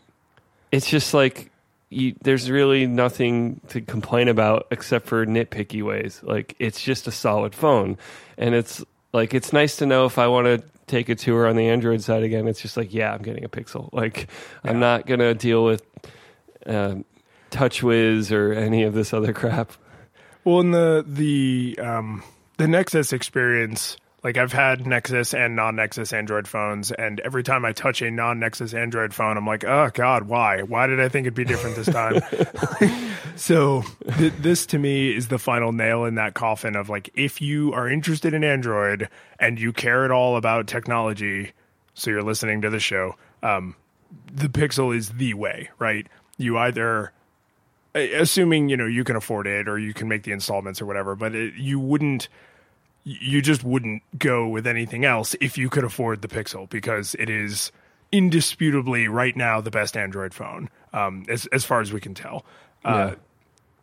[0.71, 1.50] it's just like
[1.91, 6.21] you, there's really nothing to complain about except for nitpicky ways.
[6.23, 7.97] Like it's just a solid phone,
[8.37, 8.83] and it's
[9.13, 12.01] like it's nice to know if I want to take a tour on the Android
[12.01, 12.47] side again.
[12.47, 13.89] It's just like, yeah, I'm getting a Pixel.
[13.91, 14.29] Like
[14.63, 15.85] I'm not gonna deal with
[16.65, 16.95] uh,
[17.51, 19.73] TouchWiz or any of this other crap.
[20.45, 22.23] Well, in the the um,
[22.57, 27.71] the Nexus experience, like I've had Nexus and non-Nexus Android phones, and every time I
[27.71, 30.61] touch a non-Nexus Android phone, I'm like, oh God, why?
[30.61, 32.21] Why did I think it'd be different this time?
[33.35, 33.83] so
[34.17, 37.73] th- this to me is the final nail in that coffin of like, if you
[37.73, 39.09] are interested in Android
[39.39, 41.53] and you care at all about technology,
[41.95, 43.75] so you're listening to the show, um,
[44.31, 46.05] the Pixel is the way, right?
[46.37, 47.11] You either
[47.93, 51.13] assuming you know you can afford it or you can make the installments or whatever
[51.13, 52.29] but it, you wouldn't
[53.03, 57.29] you just wouldn't go with anything else if you could afford the pixel because it
[57.29, 57.71] is
[58.11, 62.45] indisputably right now the best android phone um, as, as far as we can tell
[62.85, 63.15] uh, Yeah.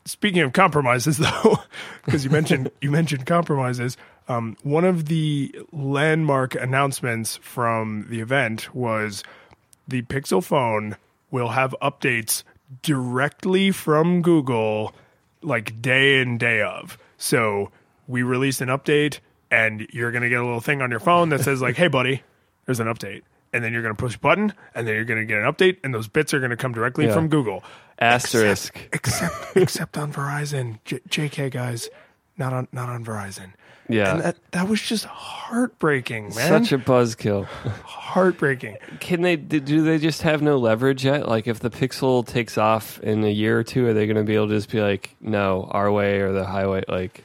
[0.05, 1.57] speaking of compromises though
[2.05, 3.97] because you mentioned you mentioned compromises
[4.29, 9.25] um, one of the landmark announcements from the event was
[9.89, 10.97] the pixel phone
[11.31, 12.43] will have updates
[12.83, 14.95] directly from google
[15.43, 17.71] like day in day of so
[18.09, 21.29] we released an update and you're going to get a little thing on your phone
[21.29, 22.23] that says like hey buddy
[22.67, 25.21] there's an update and then you're going to push a button and then you're going
[25.21, 27.15] to get an update and those bits are going to come directly Yeah.
[27.15, 27.63] from google
[28.01, 28.79] Asterisk.
[28.93, 30.79] except except on Verizon.
[30.85, 31.89] J- JK guys,
[32.37, 33.53] not on not on Verizon.
[33.89, 34.13] Yeah.
[34.13, 36.65] And that that was just heartbreaking, man.
[36.65, 37.47] Such a buzzkill.
[37.47, 38.77] heartbreaking.
[39.01, 39.37] Can they?
[39.37, 41.27] Do they just have no leverage yet?
[41.29, 44.25] Like, if the Pixel takes off in a year or two, are they going to
[44.25, 46.83] be able to just be like, "No, our way or the highway"?
[46.87, 47.25] Like,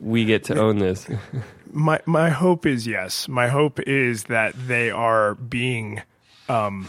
[0.00, 1.06] we get to own this.
[1.72, 3.28] My my hope is yes.
[3.28, 6.00] My hope is that they are being
[6.48, 6.88] um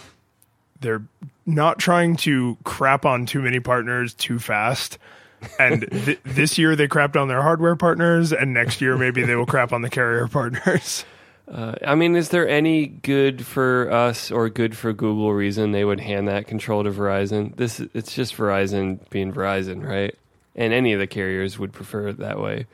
[0.80, 1.04] they're
[1.46, 4.98] not trying to crap on too many partners too fast.
[5.60, 9.36] And th- this year they crapped on their hardware partners and next year maybe they
[9.36, 11.04] will crap on the carrier partners.
[11.48, 15.86] Uh, I mean, is there any good for us or good for Google reason they
[15.86, 17.56] would hand that control to Verizon?
[17.56, 20.16] This it's just Verizon being Verizon, right?
[20.58, 22.66] And any of the carriers would prefer it that way.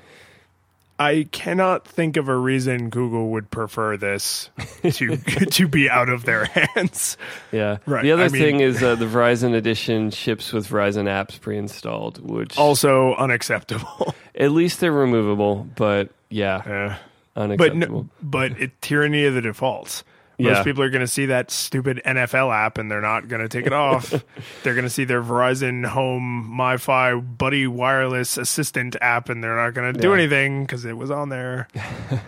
[1.00, 4.50] I cannot think of a reason Google would prefer this
[4.84, 7.18] to to be out of their hands.
[7.52, 7.78] Yeah.
[7.86, 11.42] Right, The other I mean- thing is uh, the Verizon Edition ships with Verizon apps
[11.42, 14.14] pre-installed, which Also unacceptable.
[14.36, 16.98] at least they're removable, but yeah, Yeah.
[17.34, 18.04] but unacceptable.
[18.04, 20.04] no, but it tyranny of the defaults.
[20.52, 23.50] Most people are going to see that stupid NFL app and they're not going to
[23.50, 24.10] take it off.
[24.64, 29.74] they're going to see their Verizon Home MiFi Buddy Wireless Assistant app and they're not
[29.74, 30.16] going to do Yeah.
[30.16, 31.68] anything because it was on there.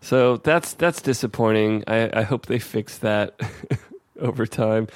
[0.00, 1.84] So that's that's disappointing.
[1.86, 3.40] I, I hope they fix that
[4.20, 4.88] over time.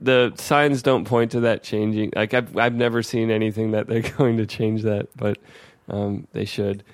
[0.00, 2.14] The signs don't point to that changing.
[2.16, 5.36] Like I've I've never seen anything that they're going to change that, but
[5.90, 6.84] um, they should.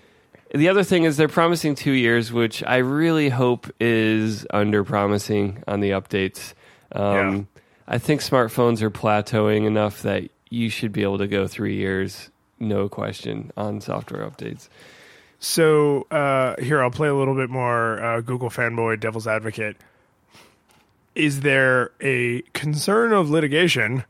[0.57, 5.63] The other thing is they're promising two years, which I really hope is under promising
[5.69, 6.55] on the updates.
[6.93, 7.49] Um,
[7.87, 12.31] I think smartphones are plateauing enough that you should be able to go three years,
[12.59, 14.69] no question, on software updates.
[15.39, 19.77] So uh, here, I'll play a little bit more uh, Google fanboy devil's advocate.
[21.15, 24.05] Is there a concern of litigation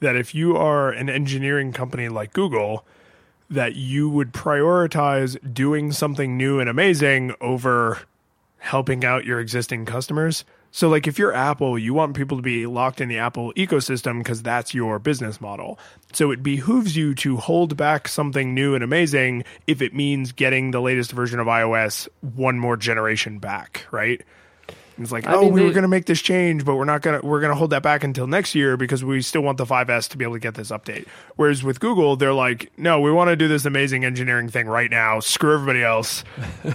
[0.00, 2.84] that if you are an engineering company like Google,
[3.50, 8.00] that you would prioritize doing something new and amazing over
[8.58, 10.44] helping out your existing customers?
[10.72, 14.18] So, like, if you're Apple, you want people to be locked in the Apple ecosystem
[14.18, 15.78] because that's your business model.
[16.12, 20.72] So, it behooves you to hold back something new and amazing if it means getting
[20.72, 24.20] the latest version of iOS one more generation back, right?
[24.98, 27.02] It's like, I oh, mean, we were going to make this change, but we're not
[27.02, 27.26] going to.
[27.26, 30.08] We're going to hold that back until next year because we still want the 5S
[30.10, 31.06] to be able to get this update.
[31.36, 34.90] Whereas with Google, they're like, no, we want to do this amazing engineering thing right
[34.90, 35.20] now.
[35.20, 36.24] Screw everybody else.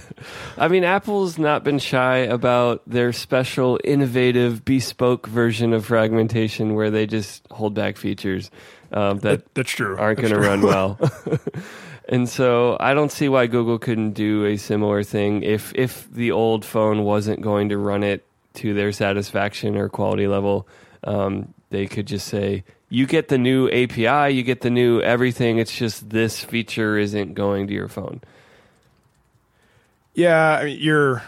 [0.56, 6.90] I mean, Apple's not been shy about their special, innovative, bespoke version of fragmentation where
[6.90, 8.50] they just hold back features
[8.92, 9.96] um, that That's true.
[9.98, 10.98] aren't going to run well.
[12.08, 16.32] and so I don't see why Google couldn't do a similar thing if if the
[16.32, 18.24] old phone wasn't going to run it
[18.54, 20.66] to their satisfaction or quality level.
[21.04, 25.58] Um, they could just say, "You get the new API, you get the new everything.
[25.58, 28.20] It's just this feature isn't going to your phone."
[30.14, 31.22] Yeah, I mean, you're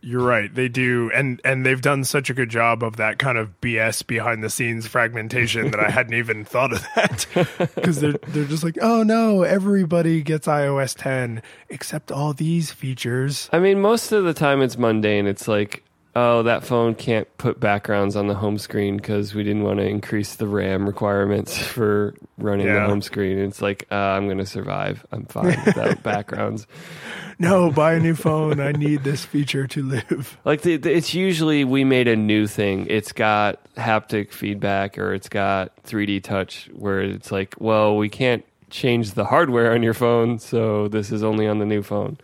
[0.00, 0.54] you're right.
[0.54, 4.06] They do, and and they've done such a good job of that kind of BS
[4.06, 7.26] behind the scenes fragmentation that I hadn't even thought of that
[7.74, 13.48] because they're they're just like, oh no, everybody gets iOS 10 except all these features.
[13.52, 15.26] I mean, most of the time it's mundane.
[15.26, 15.82] It's like,
[16.18, 19.86] oh, that phone can't put backgrounds on the home screen because we didn't want to
[19.86, 23.38] increase the RAM requirements for running the home screen.
[23.38, 25.06] It's like, uh, I'm going to survive.
[25.12, 26.66] I'm fine without backgrounds.
[27.38, 28.58] No, buy a new phone.
[28.58, 30.36] I need this feature to live.
[30.44, 32.86] Like the, the, it's usually we made a new thing.
[32.88, 38.44] It's got haptic feedback or it's got 3D touch where it's like, well, we can't
[38.70, 42.16] change the hardware on your phone, so this is only on the new phone.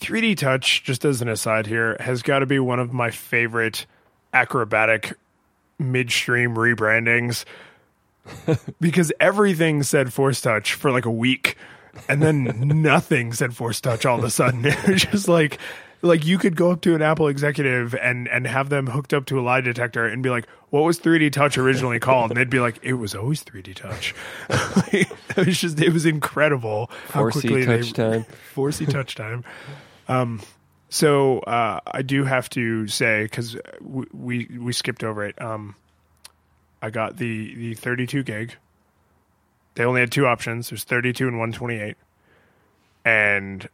[0.00, 3.86] 3D Touch, just as an aside here, has got to be one of my favorite
[4.32, 5.14] acrobatic
[5.78, 7.44] midstream rebrandings
[8.80, 11.56] because everything said Force Touch for like a week,
[12.08, 12.44] and then
[12.82, 14.64] nothing said Force Touch all of a sudden.
[14.66, 15.58] It was just like.
[16.00, 19.26] Like you could go up to an Apple executive and and have them hooked up
[19.26, 22.48] to a lie detector and be like, "What was 3D Touch originally called?" And they'd
[22.48, 24.14] be like, "It was always 3D Touch."
[24.92, 28.26] it was just, it was incredible how Forcey quickly they- touch time.
[28.54, 29.42] Forcey touch time.
[30.08, 30.40] Um,
[30.88, 35.40] so uh, I do have to say because we, we we skipped over it.
[35.40, 35.74] Um,
[36.80, 38.54] I got the the 32 gig.
[39.74, 40.70] They only had two options.
[40.70, 41.96] There's 32 and 128,
[43.04, 43.68] and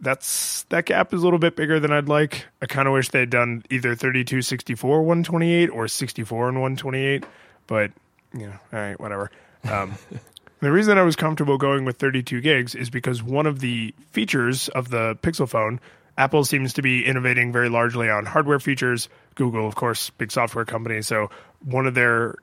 [0.00, 2.46] that's that gap is a little bit bigger than I'd like.
[2.62, 7.24] I kind of wish they'd done either 32, 64, 128 or 64 and 128,
[7.66, 7.90] but
[8.32, 9.30] you know, all right, whatever.
[9.64, 9.94] Um,
[10.60, 14.68] the reason I was comfortable going with 32 gigs is because one of the features
[14.70, 15.80] of the Pixel phone,
[16.16, 19.08] Apple seems to be innovating very largely on hardware features.
[19.34, 21.02] Google, of course, big software company.
[21.02, 21.30] So
[21.62, 22.36] one of their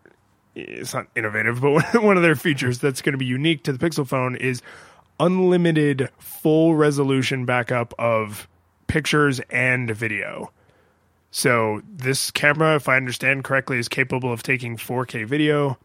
[0.56, 3.80] it's not innovative, but one of their features that's going to be unique to the
[3.80, 4.62] Pixel phone is
[5.20, 8.48] unlimited full resolution backup of
[8.88, 10.52] pictures and video.
[11.32, 15.80] So this camera, if I understand correctly, is capable of taking 4K video.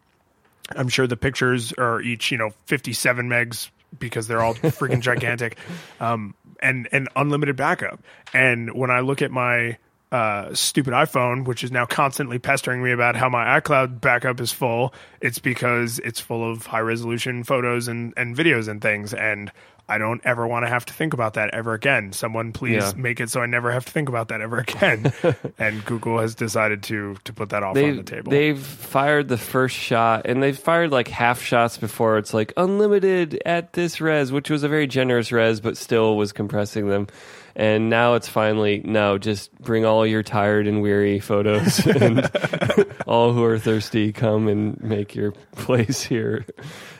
[0.77, 5.57] I'm sure the pictures are each, you know, 57 megs because they're all freaking gigantic,
[6.01, 8.01] um, and and unlimited backup.
[8.35, 9.79] And when I look at my
[10.11, 14.53] uh, stupid iPhone, which is now constantly pestering me about how my iCloud backup is
[14.53, 19.12] full, it's because it's full of high resolution photos and, and videos and things.
[19.12, 19.53] And
[19.89, 22.12] I don't ever want to have to think about that ever again.
[22.12, 22.93] Someone please Yeah.
[22.97, 25.12] make it so I never have to think about that ever again.
[25.59, 28.30] and Google has decided to to put that off on the They've, table.
[28.30, 32.18] they've fired the first shot and they've fired like half shots before.
[32.18, 36.32] It's like unlimited at this res, which was a very generous res, but still was
[36.32, 37.07] compressing them.
[37.57, 42.30] And now it's finally no, just bring all your tired and weary photos, and
[43.07, 46.45] all who are thirsty come and make your place here.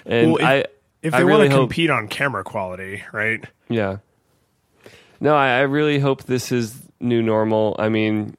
[0.05, 0.65] And Well, if- I,
[1.03, 3.45] if they really want to hope, compete on camera quality, right?
[3.69, 3.99] yeah.
[5.21, 7.75] No, I, I really hope this is new normal.
[7.79, 8.37] I mean,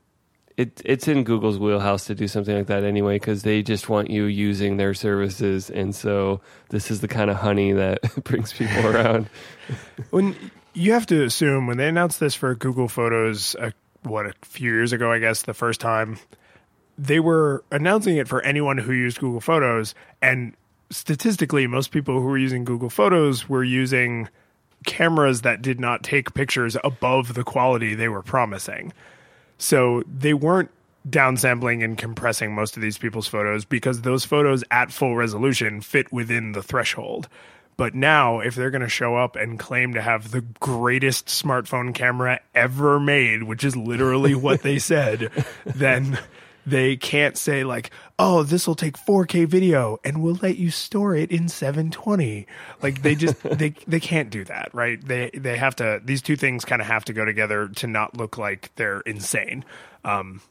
[0.59, 4.09] it it's in Google's wheelhouse to do something like that anyway because they just want
[4.09, 8.87] you using their services, and so this is the kind of honey that brings people
[8.95, 9.29] around.
[10.09, 10.35] When
[10.73, 13.71] you have to assume when they announced this for Google Photos, uh,
[14.03, 16.19] what a few years ago, I guess the first time,
[16.97, 20.53] they were announcing it for anyone who used Google Photos, and
[20.91, 24.29] statistically, most people who were using Google Photos were using
[24.85, 28.93] cameras that did not take pictures above the quality they were promising.
[29.57, 30.71] So they weren't
[31.07, 36.11] downsampling and compressing most of these people's photos because those photos at full resolution fit
[36.11, 37.27] within the threshold.
[37.77, 41.95] But now, if they're going to show up and claim to have the greatest smartphone
[41.95, 45.31] camera ever made, which is literally what they said,
[45.65, 46.19] then
[46.69, 51.15] they can't say like, "Oh, this will take 4K video and we'll let you store
[51.15, 52.47] it in 720."
[52.81, 55.03] Like they just they they can't do that, right?
[55.05, 58.17] They they have to these two things kind of have to go together to not
[58.17, 59.65] look like they're insane.
[60.03, 60.41] Um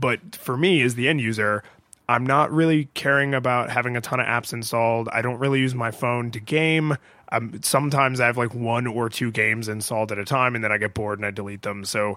[0.00, 1.62] but for me as the end user,
[2.08, 5.08] I'm not really caring about having a ton of apps installed.
[5.12, 6.96] I don't really use my phone to game.
[7.30, 10.72] Um, sometimes I have like one or two games installed at a time, and then
[10.72, 11.84] I get bored and I delete them.
[11.84, 12.16] So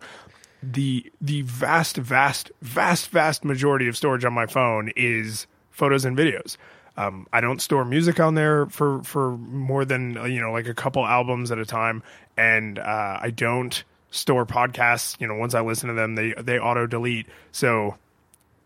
[0.63, 6.17] the the vast, vast, vast, vast majority of storage on my phone is photos and
[6.17, 6.57] videos.
[6.97, 10.67] Um, I don't store music on there for for more than uh, you know like
[10.67, 12.03] a couple albums at a time,
[12.37, 15.19] and uh, I don't store podcasts.
[15.19, 17.27] You know, once I listen to them, they they auto delete.
[17.51, 17.95] So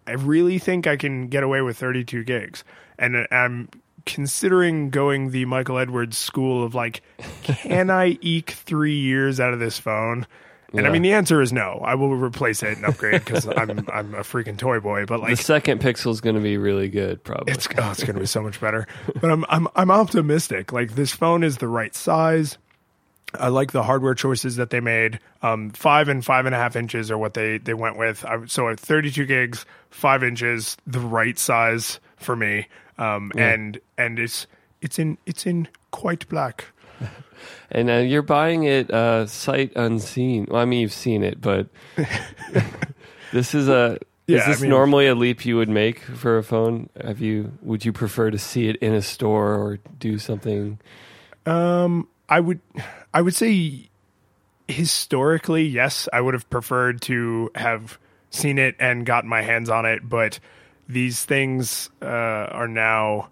[0.07, 2.63] I really think I can get away with 32 gigs.
[2.97, 3.69] And I'm
[4.05, 7.01] considering going the Michael Edwards school of like,
[7.43, 10.27] can I eke three years out of this phone?
[10.77, 11.81] And I mean, the answer is no.
[11.83, 15.05] I will replace it and upgrade because I'm I'm a freaking toy boy.
[15.05, 17.53] But like the second pixel is going to be really good, probably.
[17.53, 18.87] it's oh, it's going to be so much better.
[19.19, 20.71] But I'm I'm I'm optimistic.
[20.71, 22.57] Like this phone is the right size.
[23.39, 25.19] I like the hardware choices that they made.
[25.41, 28.25] Um, five and five and a half inches are what they they went with.
[28.25, 32.67] I, so at 32 gigs, five inches, the right size for me.
[32.97, 34.47] Um, and and it's
[34.81, 36.65] it's in it's in quite black.
[37.71, 40.47] And uh, you're buying it uh, sight unseen.
[40.49, 41.67] Well, I mean, you've seen it, but
[43.33, 43.97] this is a.
[44.27, 46.89] Yeah, is I this mean- normally a leap you would make for a phone?
[47.03, 47.51] Have you?
[47.61, 50.79] Would you prefer to see it in a store or do something?
[51.45, 52.59] Um, I would,
[53.13, 53.89] I would say,
[54.67, 57.99] historically, yes, I would have preferred to have
[58.31, 60.39] seen it and gotten my hands on it, but
[60.87, 63.29] these things uh, are now.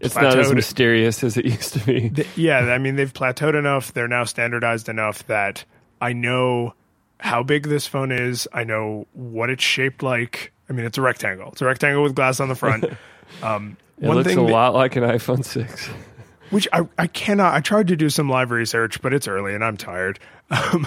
[0.00, 2.26] It's not as mysterious as it used to be.
[2.36, 3.92] yeah, I mean, they've plateaued enough.
[3.94, 5.64] They're now standardized enough that
[6.00, 6.74] I know
[7.18, 8.46] how big this phone is.
[8.52, 10.52] I know what it's shaped like.
[10.68, 11.52] I mean, it's a rectangle.
[11.52, 12.84] It's a rectangle with glass on the front.
[13.42, 15.88] Um, It looks a that- lot like an iPhone six.
[16.50, 19.64] which I, I cannot i tried to do some live research but it's early and
[19.64, 20.20] i'm tired
[20.50, 20.86] um,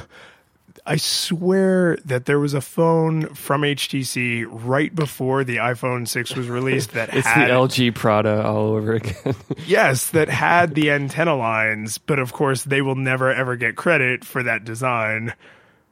[0.90, 6.50] i swear that there was a phone from htc right before the iphone 6 was
[6.50, 9.36] released that It's had the LG Prada all over again.
[9.66, 14.26] yes that had the antenna lines but of course they will never ever get credit
[14.26, 15.34] for that design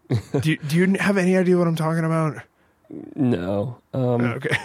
[0.42, 2.42] do, do you have any idea what i'm talking about
[3.16, 3.78] no.
[3.94, 4.58] Um, okay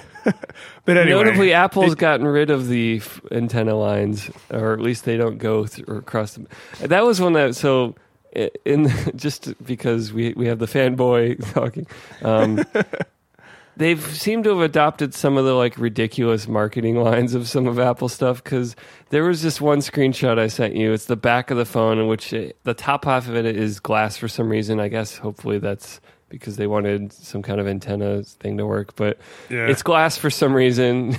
[0.85, 5.17] but anyway Notably, Apple's gotten rid of the f- antenna lines, or at least they
[5.17, 6.47] don't go th- or across them.
[6.81, 7.97] That was one that so
[8.33, 11.87] in just because we we have the fanboy talking.
[12.23, 12.65] Um,
[13.77, 17.79] they've seemed to have adopted some of the like ridiculous marketing lines of some of
[17.79, 18.77] Apple stuff because
[19.11, 20.93] there was this one screenshot I sent you.
[20.93, 23.81] It's the back of the phone in which it, the top half of it is
[23.81, 24.81] glass for some reason.
[24.81, 29.19] I guess hopefully that's because they wanted some kind of antenna thing to work, but
[29.51, 29.67] Yeah.
[29.67, 31.17] it's glass for some reason,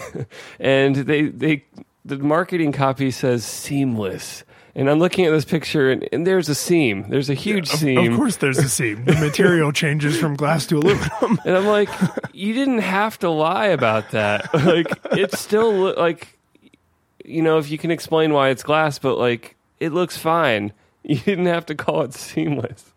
[0.60, 1.66] and they they
[2.06, 4.44] the marketing copy says seamless.
[4.76, 7.06] And I'm looking at this picture, and, and there's a seam.
[7.08, 8.12] There's a huge of, seam.
[8.12, 11.90] of course there's a seam the material changes from glass to aluminum And I'm like,
[12.34, 14.52] you didn't have to lie about that.
[14.64, 16.40] Like, it's still lo- like,
[17.24, 20.74] you know, if you can explain why it's glass, but like, it looks fine.
[21.04, 22.92] You didn't have to call it seamless.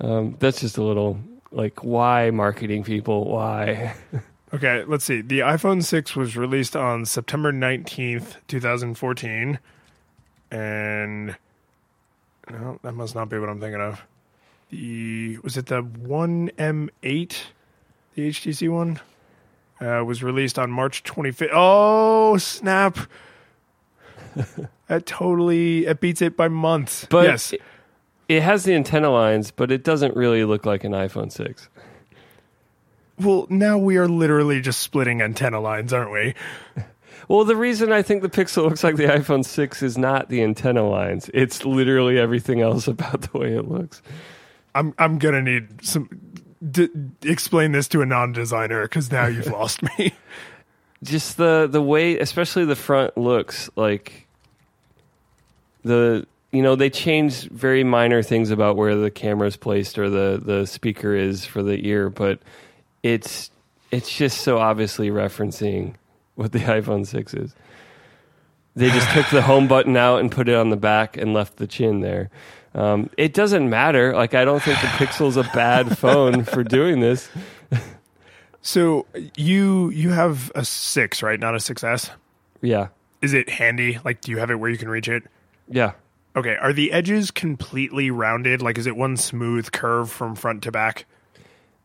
[0.00, 1.20] Um, that's just a little
[1.52, 3.26] like, why marketing people?
[3.26, 3.94] Why?
[4.52, 5.20] Okay, let's see.
[5.20, 9.58] The iPhone 6 was released on September 19th, 2014.
[10.50, 11.36] And
[12.50, 14.02] no, that must not be what I'm thinking of.
[14.70, 17.36] The was it the 1M8,
[18.14, 19.00] the HTC one?
[19.80, 21.50] Uh, was released on March 25th.
[21.52, 22.96] Oh, snap.
[24.86, 27.06] that totally it beats it by months.
[27.10, 27.52] But yes.
[27.52, 27.62] it,
[28.28, 31.68] it has the antenna lines, but it doesn't really look like an iPhone 6.
[33.18, 36.34] Well, now we are literally just splitting antenna lines, aren't we?
[37.28, 40.42] Well, the reason I think the Pixel looks like the iPhone 6 is not the
[40.42, 41.30] antenna lines.
[41.34, 44.02] It's literally everything else about the way it looks.
[44.74, 46.08] I'm I'm gonna need some.
[46.70, 46.88] D-
[47.22, 50.14] explain this to a non-designer because now you've lost me.
[51.02, 54.26] just the the way especially the front looks like
[55.82, 60.08] the you know they changed very minor things about where the camera is placed or
[60.08, 62.38] the the speaker is for the ear but
[63.02, 63.50] it's
[63.90, 65.94] it's just so obviously referencing
[66.34, 67.54] what the iPhone 6 is
[68.76, 71.56] they just took the home button out and put it on the back and left
[71.56, 72.30] the chin there
[72.74, 77.00] um, it doesn't matter like i don't think the pixel's a bad phone for doing
[77.00, 77.28] this
[78.64, 79.04] so
[79.36, 81.38] you you have a six, right?
[81.38, 82.10] Not a 6S.
[82.62, 82.88] yeah
[83.20, 83.98] Is it handy?
[84.02, 85.22] Like, do you have it where you can reach it?
[85.68, 85.92] yeah
[86.34, 86.56] Okay.
[86.56, 88.60] Are the edges completely rounded?
[88.60, 91.04] Like, is it one smooth curve from front to back?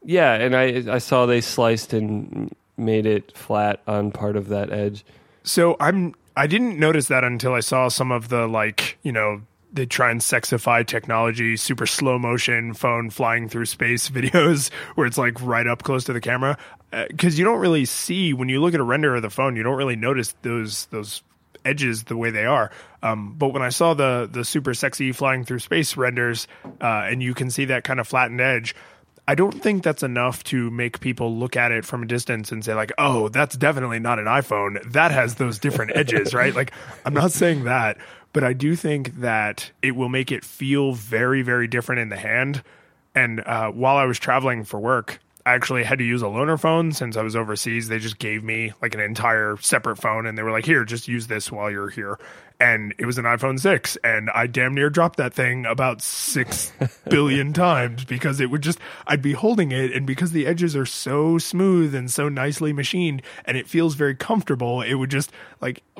[0.03, 4.71] Yeah, and I I saw they sliced and made it flat on part of that
[4.71, 5.05] edge.
[5.43, 9.41] So I'm I didn't notice that until I saw some of the like you know
[9.71, 15.17] they try and sexify technology, super slow motion phone flying through space videos where it's
[15.17, 16.57] like right up close to the camera
[17.09, 19.61] because you don't really see when you look at a render of the phone you
[19.61, 21.21] don't really notice those those
[21.65, 22.71] edges the way they are.
[23.01, 26.47] Um, but when I saw the the super sexy flying through space renders
[26.81, 28.75] uh, and you can see that kind of flattened edge.
[29.29, 32.65] I don't think that's enough to make people look at it from a distance and
[32.65, 34.81] say like, "Oh, that's definitely not an iPhone.
[34.91, 36.71] That has those different edges, right?" Like,
[37.05, 37.99] I'm not saying that,
[38.33, 42.17] but I do think that it will make it feel very, very different in the
[42.17, 42.63] hand.
[43.13, 46.59] And uh, while I was traveling for work, I actually had to use a loaner
[46.59, 47.87] phone since I was overseas.
[47.87, 51.07] They just gave me like an entire separate phone, and they were like, "Here, just
[51.07, 52.17] use this while you're here."
[52.59, 56.73] And it was an iPhone six, and I damn near dropped that thing about six
[57.09, 60.85] billion times because it would just I'd be holding it, and because the edges are
[60.85, 65.31] so smooth and so nicely machined, and it feels very comfortable, it would just
[65.61, 65.83] like.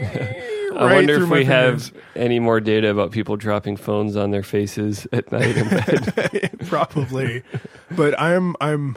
[0.00, 5.08] I wonder if we have any more data about people dropping phones on their faces
[5.12, 6.50] at night in bed.
[6.66, 7.42] probably
[7.90, 8.96] but i'm i'm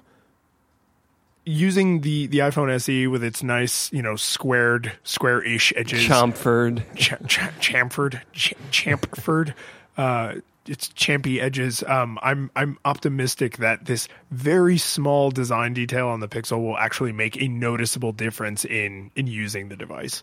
[1.45, 6.83] using the the iPhone SE with its nice, you know, squared, square-ish edges, Chomford.
[6.95, 9.53] ch- ch- chamfered, ch- chamfered,
[9.97, 10.35] uh,
[10.67, 11.83] its champy edges.
[11.87, 17.11] Um, I'm I'm optimistic that this very small design detail on the Pixel will actually
[17.11, 20.21] make a noticeable difference in in using the device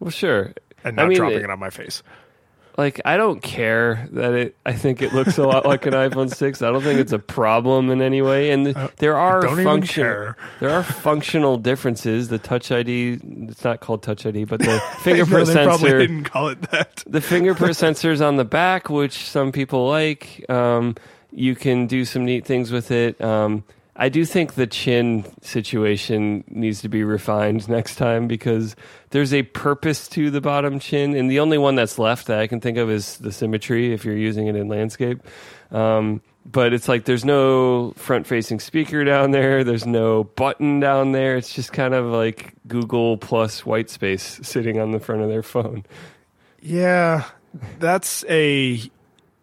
[0.00, 0.52] Well, sure.
[0.84, 2.02] and not I mean, dropping it- it on my face.
[2.76, 4.56] Like I don't care that it.
[4.66, 6.62] I think it looks a lot like an iPhone six.
[6.62, 8.50] I don't think it's a problem in any way.
[8.50, 12.28] And th- there are function- There are functional differences.
[12.28, 13.18] The Touch ID.
[13.48, 17.02] It's not called Touch ID, but the No, fingerprint they probably didn't call it that.
[17.06, 20.44] the fingerprint sensors on the back, which some people like.
[20.50, 20.96] Um,
[21.32, 23.20] you can do some neat things with it.
[23.20, 23.64] Um,
[23.98, 28.76] I do think the chin situation needs to be refined next time because
[29.10, 32.46] there's a purpose to the bottom chin, and the only one that's left that I
[32.46, 35.22] can think of is the symmetry if you're using it in landscape.
[35.70, 41.12] Um, but it's like there's no front facing speaker down there, there's no button down
[41.12, 41.36] there.
[41.36, 45.42] It's just kind of like Google plus white space sitting on the front of their
[45.42, 45.84] phone.
[46.60, 47.24] Yeah,
[47.78, 48.90] that's a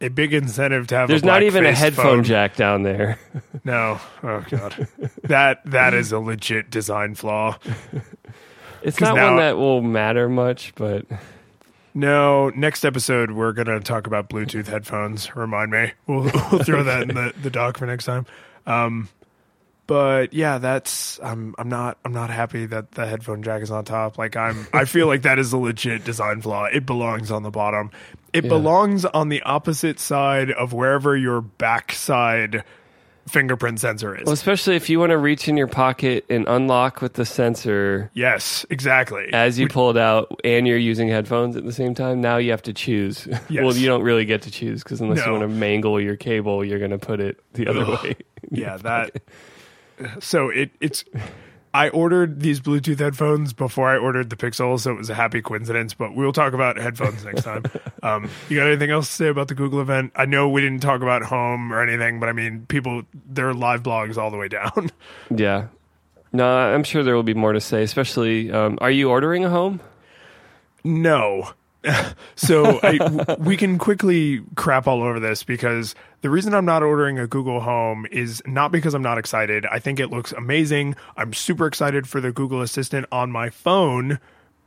[0.04, 1.08] a big incentive to have.
[1.08, 2.24] There's not even a headphone phone.
[2.24, 3.20] jack down there.
[3.66, 4.90] No, oh god,
[5.24, 7.58] that that is a legit design flaw.
[8.82, 11.06] It's not now- one that will matter much, but
[11.94, 15.34] No, next episode we're gonna talk about Bluetooth headphones.
[15.38, 15.94] Remind me.
[16.08, 18.26] We'll we'll throw that in the, the doc for next time.
[18.66, 19.08] Um,
[19.88, 23.86] but yeah, that's I'm I'm not I'm not happy that the headphone jack is on
[23.86, 24.18] top.
[24.18, 26.66] Like I'm I feel like that is a legit design flaw.
[26.66, 27.92] It belongs on the bottom.
[28.32, 28.50] It Yeah.
[28.50, 32.64] belongs on the opposite side of wherever your backside
[33.28, 34.26] fingerprint sensor is.
[34.26, 38.12] well, especially if you want to reach in your pocket and unlock with the sensor
[38.14, 39.30] yes, exactly.
[39.32, 42.20] as you pull it out, and you're using headphones at the same time.
[42.20, 43.26] Now you have to choose.
[43.50, 43.64] Yes.
[43.64, 46.66] well, you don't really get to choose because unless you want to mangle your cable,
[46.66, 48.04] you're going to put it the other Ugh.
[48.04, 48.16] way.
[48.52, 49.12] yeah that
[50.20, 51.04] so it it's
[51.74, 55.42] i ordered these bluetooth headphones before i ordered the pixel so it was a happy
[55.42, 57.64] coincidence but we'll talk about headphones next time
[58.04, 60.82] um you got anything else to say about the google event i know we didn't
[60.82, 64.38] talk about home or anything but i mean people there are live blogs all the
[64.38, 64.92] way down
[65.36, 65.68] Yeah.
[66.36, 67.84] No, I'm sure there will be more to say.
[67.84, 69.80] Especially, um, are you ordering a home?
[70.84, 71.52] No.
[72.36, 77.20] so I, we can quickly crap all over this because the reason I'm not ordering
[77.20, 79.66] a Google Home is not because I'm not excited.
[79.66, 80.96] I think it looks amazing.
[81.18, 84.20] I'm super excited for the Google Assistant on my phone.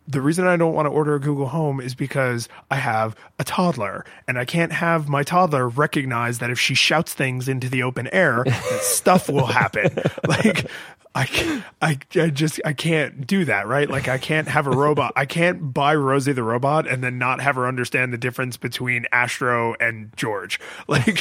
[0.08, 3.44] The reason I don't want to order a Google Home is because I have a
[3.44, 7.82] toddler and I can't have my toddler recognize that if she shouts things into the
[7.82, 8.44] open air,
[8.80, 9.90] stuff will happen.
[10.28, 10.68] Like
[11.16, 13.88] I, I, I just I can't do that, right?
[13.88, 15.14] Like I can't have a robot.
[15.16, 19.06] I can't buy Rosie the robot and then not have her understand the difference between
[19.12, 20.60] Astro and George.
[20.88, 21.18] Like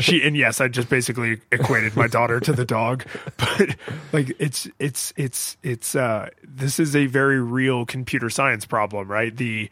[0.00, 3.04] she and yes, I just basically equated my daughter to the dog,
[3.36, 3.76] but
[4.12, 9.36] like it's it's it's it's uh this is a very real computer science problem, right?
[9.36, 9.70] The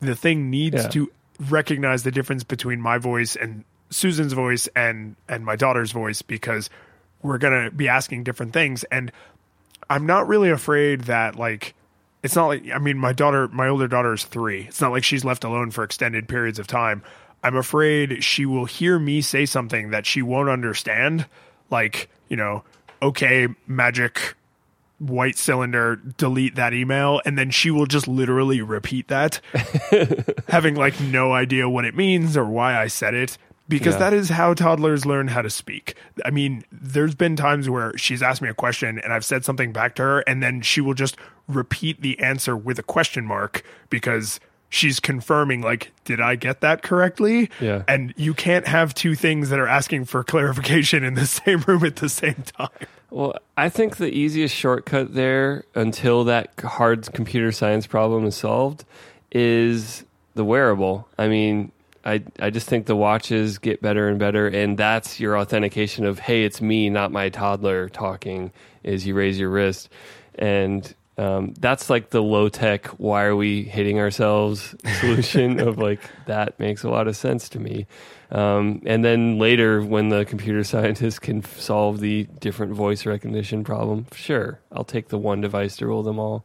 [0.00, 0.88] the thing needs Yeah.
[0.88, 1.10] to
[1.48, 6.68] recognize the difference between my voice and Susan's voice and and my daughter's voice because
[7.24, 9.10] we're going to be asking different things and
[9.90, 11.74] I'm not really afraid that like
[12.22, 14.66] it's not like I mean my daughter my older daughter is 3.
[14.68, 17.02] It's not like she's left alone for extended periods of time.
[17.42, 21.26] I'm afraid she will hear me say something that she won't understand
[21.70, 22.64] like, you know,
[23.02, 24.34] okay, magic
[24.98, 29.40] white cylinder delete that email and then she will just literally repeat that
[30.48, 33.36] having like no idea what it means or why I said it
[33.68, 33.98] because Yeah.
[34.00, 35.94] that is how toddlers learn how to speak.
[36.24, 39.72] I mean, there's been times where she's asked me a question and I've said something
[39.72, 41.16] back to her and then she will just
[41.48, 44.40] repeat the answer with a question mark because
[44.70, 47.48] she's confirming like did I get that correctly?
[47.60, 47.84] Yeah.
[47.88, 51.84] And you can't have two things that are asking for clarification in the same room
[51.84, 52.68] at the same time.
[53.10, 58.84] Well, I think the easiest shortcut there until that hard computer science problem is solved
[59.30, 60.04] is
[60.34, 61.06] the wearable.
[61.18, 61.70] I mean,
[62.04, 66.18] I I just think the watches get better and better and that's your authentication of
[66.18, 68.52] hey, it's me, not my toddler talking
[68.82, 69.88] is you raise your wrist.
[70.36, 76.00] And um, that's like the low tech why are we hitting ourselves solution of like
[76.26, 77.86] that makes a lot of sense to me.
[78.30, 84.06] Um, and then later when the computer scientists can solve the different voice recognition problem
[84.12, 86.44] sure i'll take the one device to rule them all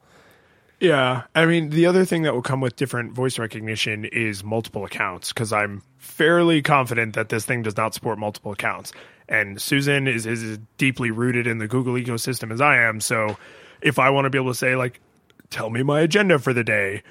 [0.80, 1.24] Yeah.
[1.36, 5.34] I mean, the other thing that will come with different voice recognition is multiple accounts
[5.34, 8.94] because I'm fairly confident that this thing does not support multiple accounts.
[9.28, 13.02] And Susan is, is as deeply rooted in the Google ecosystem as I am.
[13.02, 13.38] So
[13.82, 15.02] if I want to be able to say, like,
[15.50, 17.04] tell me my agenda for the day,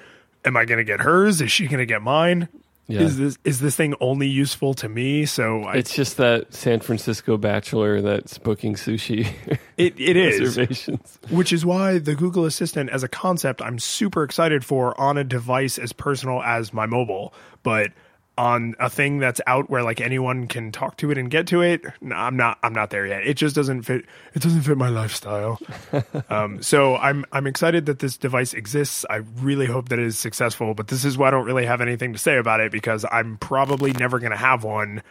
[0.43, 1.39] am I going to get hers?
[1.39, 2.49] Is she going to get mine?
[2.89, 3.01] Yeah.
[3.01, 5.27] is this is this thing only useful to me?
[5.27, 9.31] So I, It's just that San Francisco bachelor that's booking sushi
[9.77, 10.87] it it is,
[11.29, 15.23] which is why the Google Assistant as a concept I'm super excited for on a
[15.23, 17.91] device as personal as my mobile, but
[18.39, 21.61] on a thing that's out where like anyone can talk to it and get to
[21.61, 23.27] it, no, I'm not I'm not there yet.
[23.27, 25.59] It just doesn't fit it doesn't fit my lifestyle.
[26.29, 29.05] um, so I'm I'm excited that this device exists.
[29.09, 31.81] I really hope that it is successful, but this is why I don't really have
[31.81, 35.03] anything to say about it because I'm probably never going to have one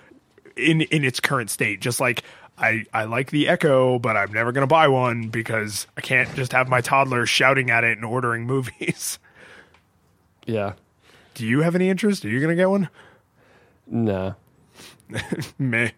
[0.56, 1.82] in in its current state.
[1.82, 2.22] Just like
[2.56, 6.34] I I like the Echo, but I'm never going to buy one because I can't
[6.34, 9.18] just have my toddler shouting at it and ordering movies.
[10.46, 10.72] Yeah.
[11.34, 12.24] Do you have any interest?
[12.24, 12.88] Are you going to get one?
[13.90, 14.34] Nah.
[15.58, 15.90] Meh.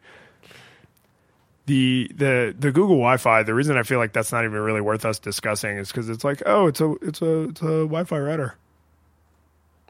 [1.67, 3.43] The the the Google Wi-Fi.
[3.45, 6.25] The reason I feel like that's not even really worth us discussing is because it's
[6.25, 8.57] like, oh, it's a it's a it's a Wi-Fi router.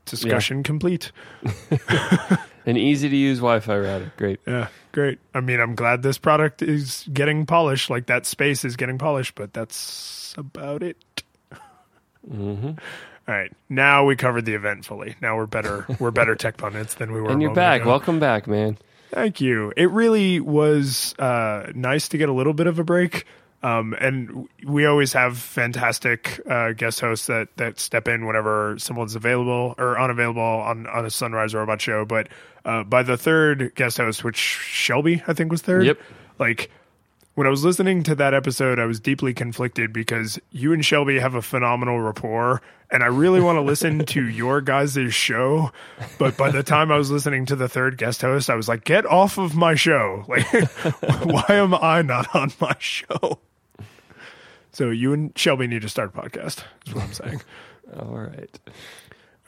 [0.04, 1.12] Discussion complete.
[2.66, 4.12] An easy to use Wi Fi router.
[4.16, 4.40] Great.
[4.46, 5.18] Yeah, great.
[5.34, 7.90] I mean, I'm glad this product is getting polished.
[7.90, 11.22] Like that space is getting polished, but that's about it.
[12.28, 12.72] hmm
[13.30, 15.14] All right, now we covered the event fully.
[15.22, 15.86] Now we're better.
[16.00, 17.30] We're better tech pundits than we were.
[17.30, 17.82] And you're back.
[17.82, 17.90] ago.
[17.90, 18.76] Welcome back, man.
[19.12, 19.72] Thank you.
[19.76, 23.26] It really was uh, nice to get a little bit of a break.
[23.62, 29.14] Um, and we always have fantastic uh, guest hosts that, that step in whenever someone's
[29.14, 32.04] available or unavailable on, on a Sunrise Robot show.
[32.04, 32.30] But
[32.64, 35.86] uh, by the third guest host, which Shelby, I think, was third.
[35.86, 36.00] Yep.
[36.40, 36.68] Like,
[37.40, 41.18] when I was listening to that episode, I was deeply conflicted because you and Shelby
[41.20, 42.60] have a phenomenal rapport,
[42.90, 45.72] and I really want to listen to your guys' show.
[46.18, 48.84] But by the time I was listening to the third guest host, I was like,
[48.84, 50.22] "Get off of my show!
[50.28, 50.52] Like,
[51.24, 53.38] why am I not on my show?"
[54.72, 56.64] So you and Shelby need to start a podcast.
[56.86, 57.40] Is what I'm saying.
[57.98, 58.60] All right.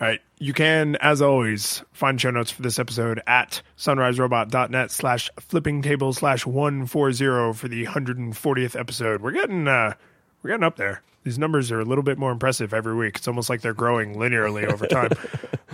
[0.03, 0.21] All right.
[0.41, 6.13] You can, as always, find show notes for this episode at sunriserobot.net slash flipping table
[6.13, 9.23] slash 140 for the 140th episode.
[9.23, 9.95] We're getting, uh,
[10.43, 11.03] we're getting up there.
[11.23, 13.19] These numbers are a little bit more impressive every week.
[13.19, 15.13] It's almost like they're growing linearly over time.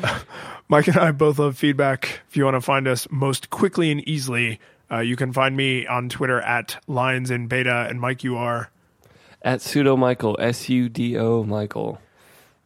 [0.68, 2.20] Mike and I both love feedback.
[2.28, 4.60] If you want to find us most quickly and easily,
[4.90, 7.86] uh, you can find me on Twitter at Lions in Beta.
[7.88, 8.70] And Mike, you are.
[9.40, 11.98] At Sudo Michael, S U D O Michael.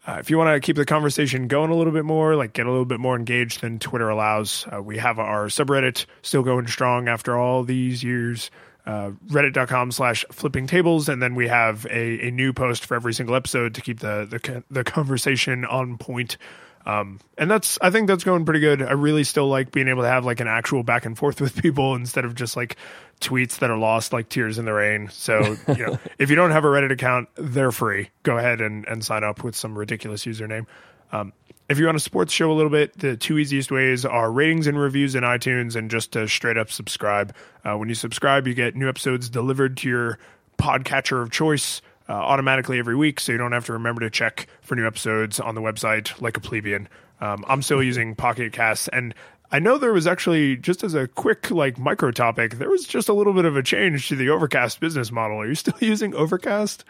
[0.05, 2.67] Uh, if you want to keep the conversation going a little bit more, like get
[2.67, 6.67] a little bit more engaged than Twitter allows, uh, we have our subreddit still going
[6.67, 8.51] strong after all these years.
[8.85, 13.15] Uh, reddit.com slash flipping tables and then we have a, a new post for every
[13.15, 16.37] single episode to keep the the, the conversation on point
[16.85, 18.83] um, and that's i think that's going pretty good.
[18.83, 21.61] I really still like being able to have like an actual back and forth with
[21.61, 22.77] people instead of just like
[23.21, 25.09] tweets that are lost like tears in the rain.
[25.11, 28.11] So you know if you don't have a reddit account they're free.
[28.23, 30.67] Go ahead and, and sign up with some ridiculous username.
[31.13, 31.33] Um,
[31.69, 34.31] if you want to support the show a little bit, the two easiest ways are
[34.31, 37.35] ratings and reviews in iTunes and just to straight up subscribe.
[37.65, 40.19] Uh, when you subscribe, you get new episodes delivered to your
[40.59, 41.81] podcatcher of choice
[42.13, 45.41] uh, automatically every week, so you don't have to remember to check for new episodes
[45.41, 46.87] on the website like a plebeian.
[47.23, 49.15] Um, I'm still using Pocket Casts, and
[49.51, 53.09] I know there was actually just as a quick like micro topic, there was just
[53.09, 55.41] a little bit of a change to the Overcast business model.
[55.41, 56.85] Are you still using Overcast?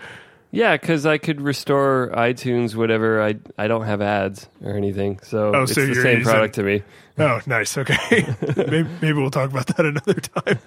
[0.54, 3.22] Yeah, because I could restore iTunes, whatever.
[3.22, 6.54] I I don't have ads or anything, so Oh, it's so the same using- product
[6.56, 6.82] to me.
[7.18, 7.76] Oh, nice.
[7.76, 8.26] Okay,
[8.56, 10.58] maybe, maybe we'll talk about that another time.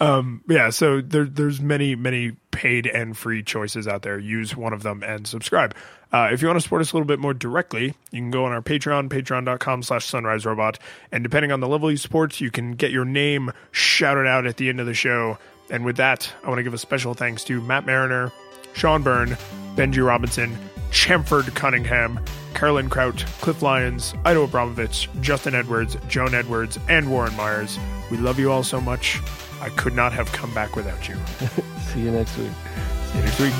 [0.00, 4.18] Um, yeah, so there, there's many, many paid and free choices out there.
[4.18, 5.74] Use one of them and subscribe.
[6.12, 8.44] Uh, if you want to support us a little bit more directly, you can go
[8.46, 10.78] on our Patreon, patreon.com slash sunrise robot.
[11.12, 14.56] And depending on the level you support, you can get your name shouted out at
[14.56, 15.38] the end of the show.
[15.70, 18.32] And with that, I want to give a special thanks to Matt Mariner,
[18.74, 19.36] Sean Byrne,
[19.74, 20.56] Benji Robinson,
[20.90, 22.20] Chamford Cunningham,
[22.54, 27.78] Carolyn Kraut, Cliff Lyons, Ido Abramovich, Justin Edwards, Joan Edwards, and Warren Myers.
[28.10, 29.20] We love you all so much.
[29.60, 31.16] I could not have come back without you.
[31.92, 32.52] See you next week.
[33.06, 33.54] See you next week.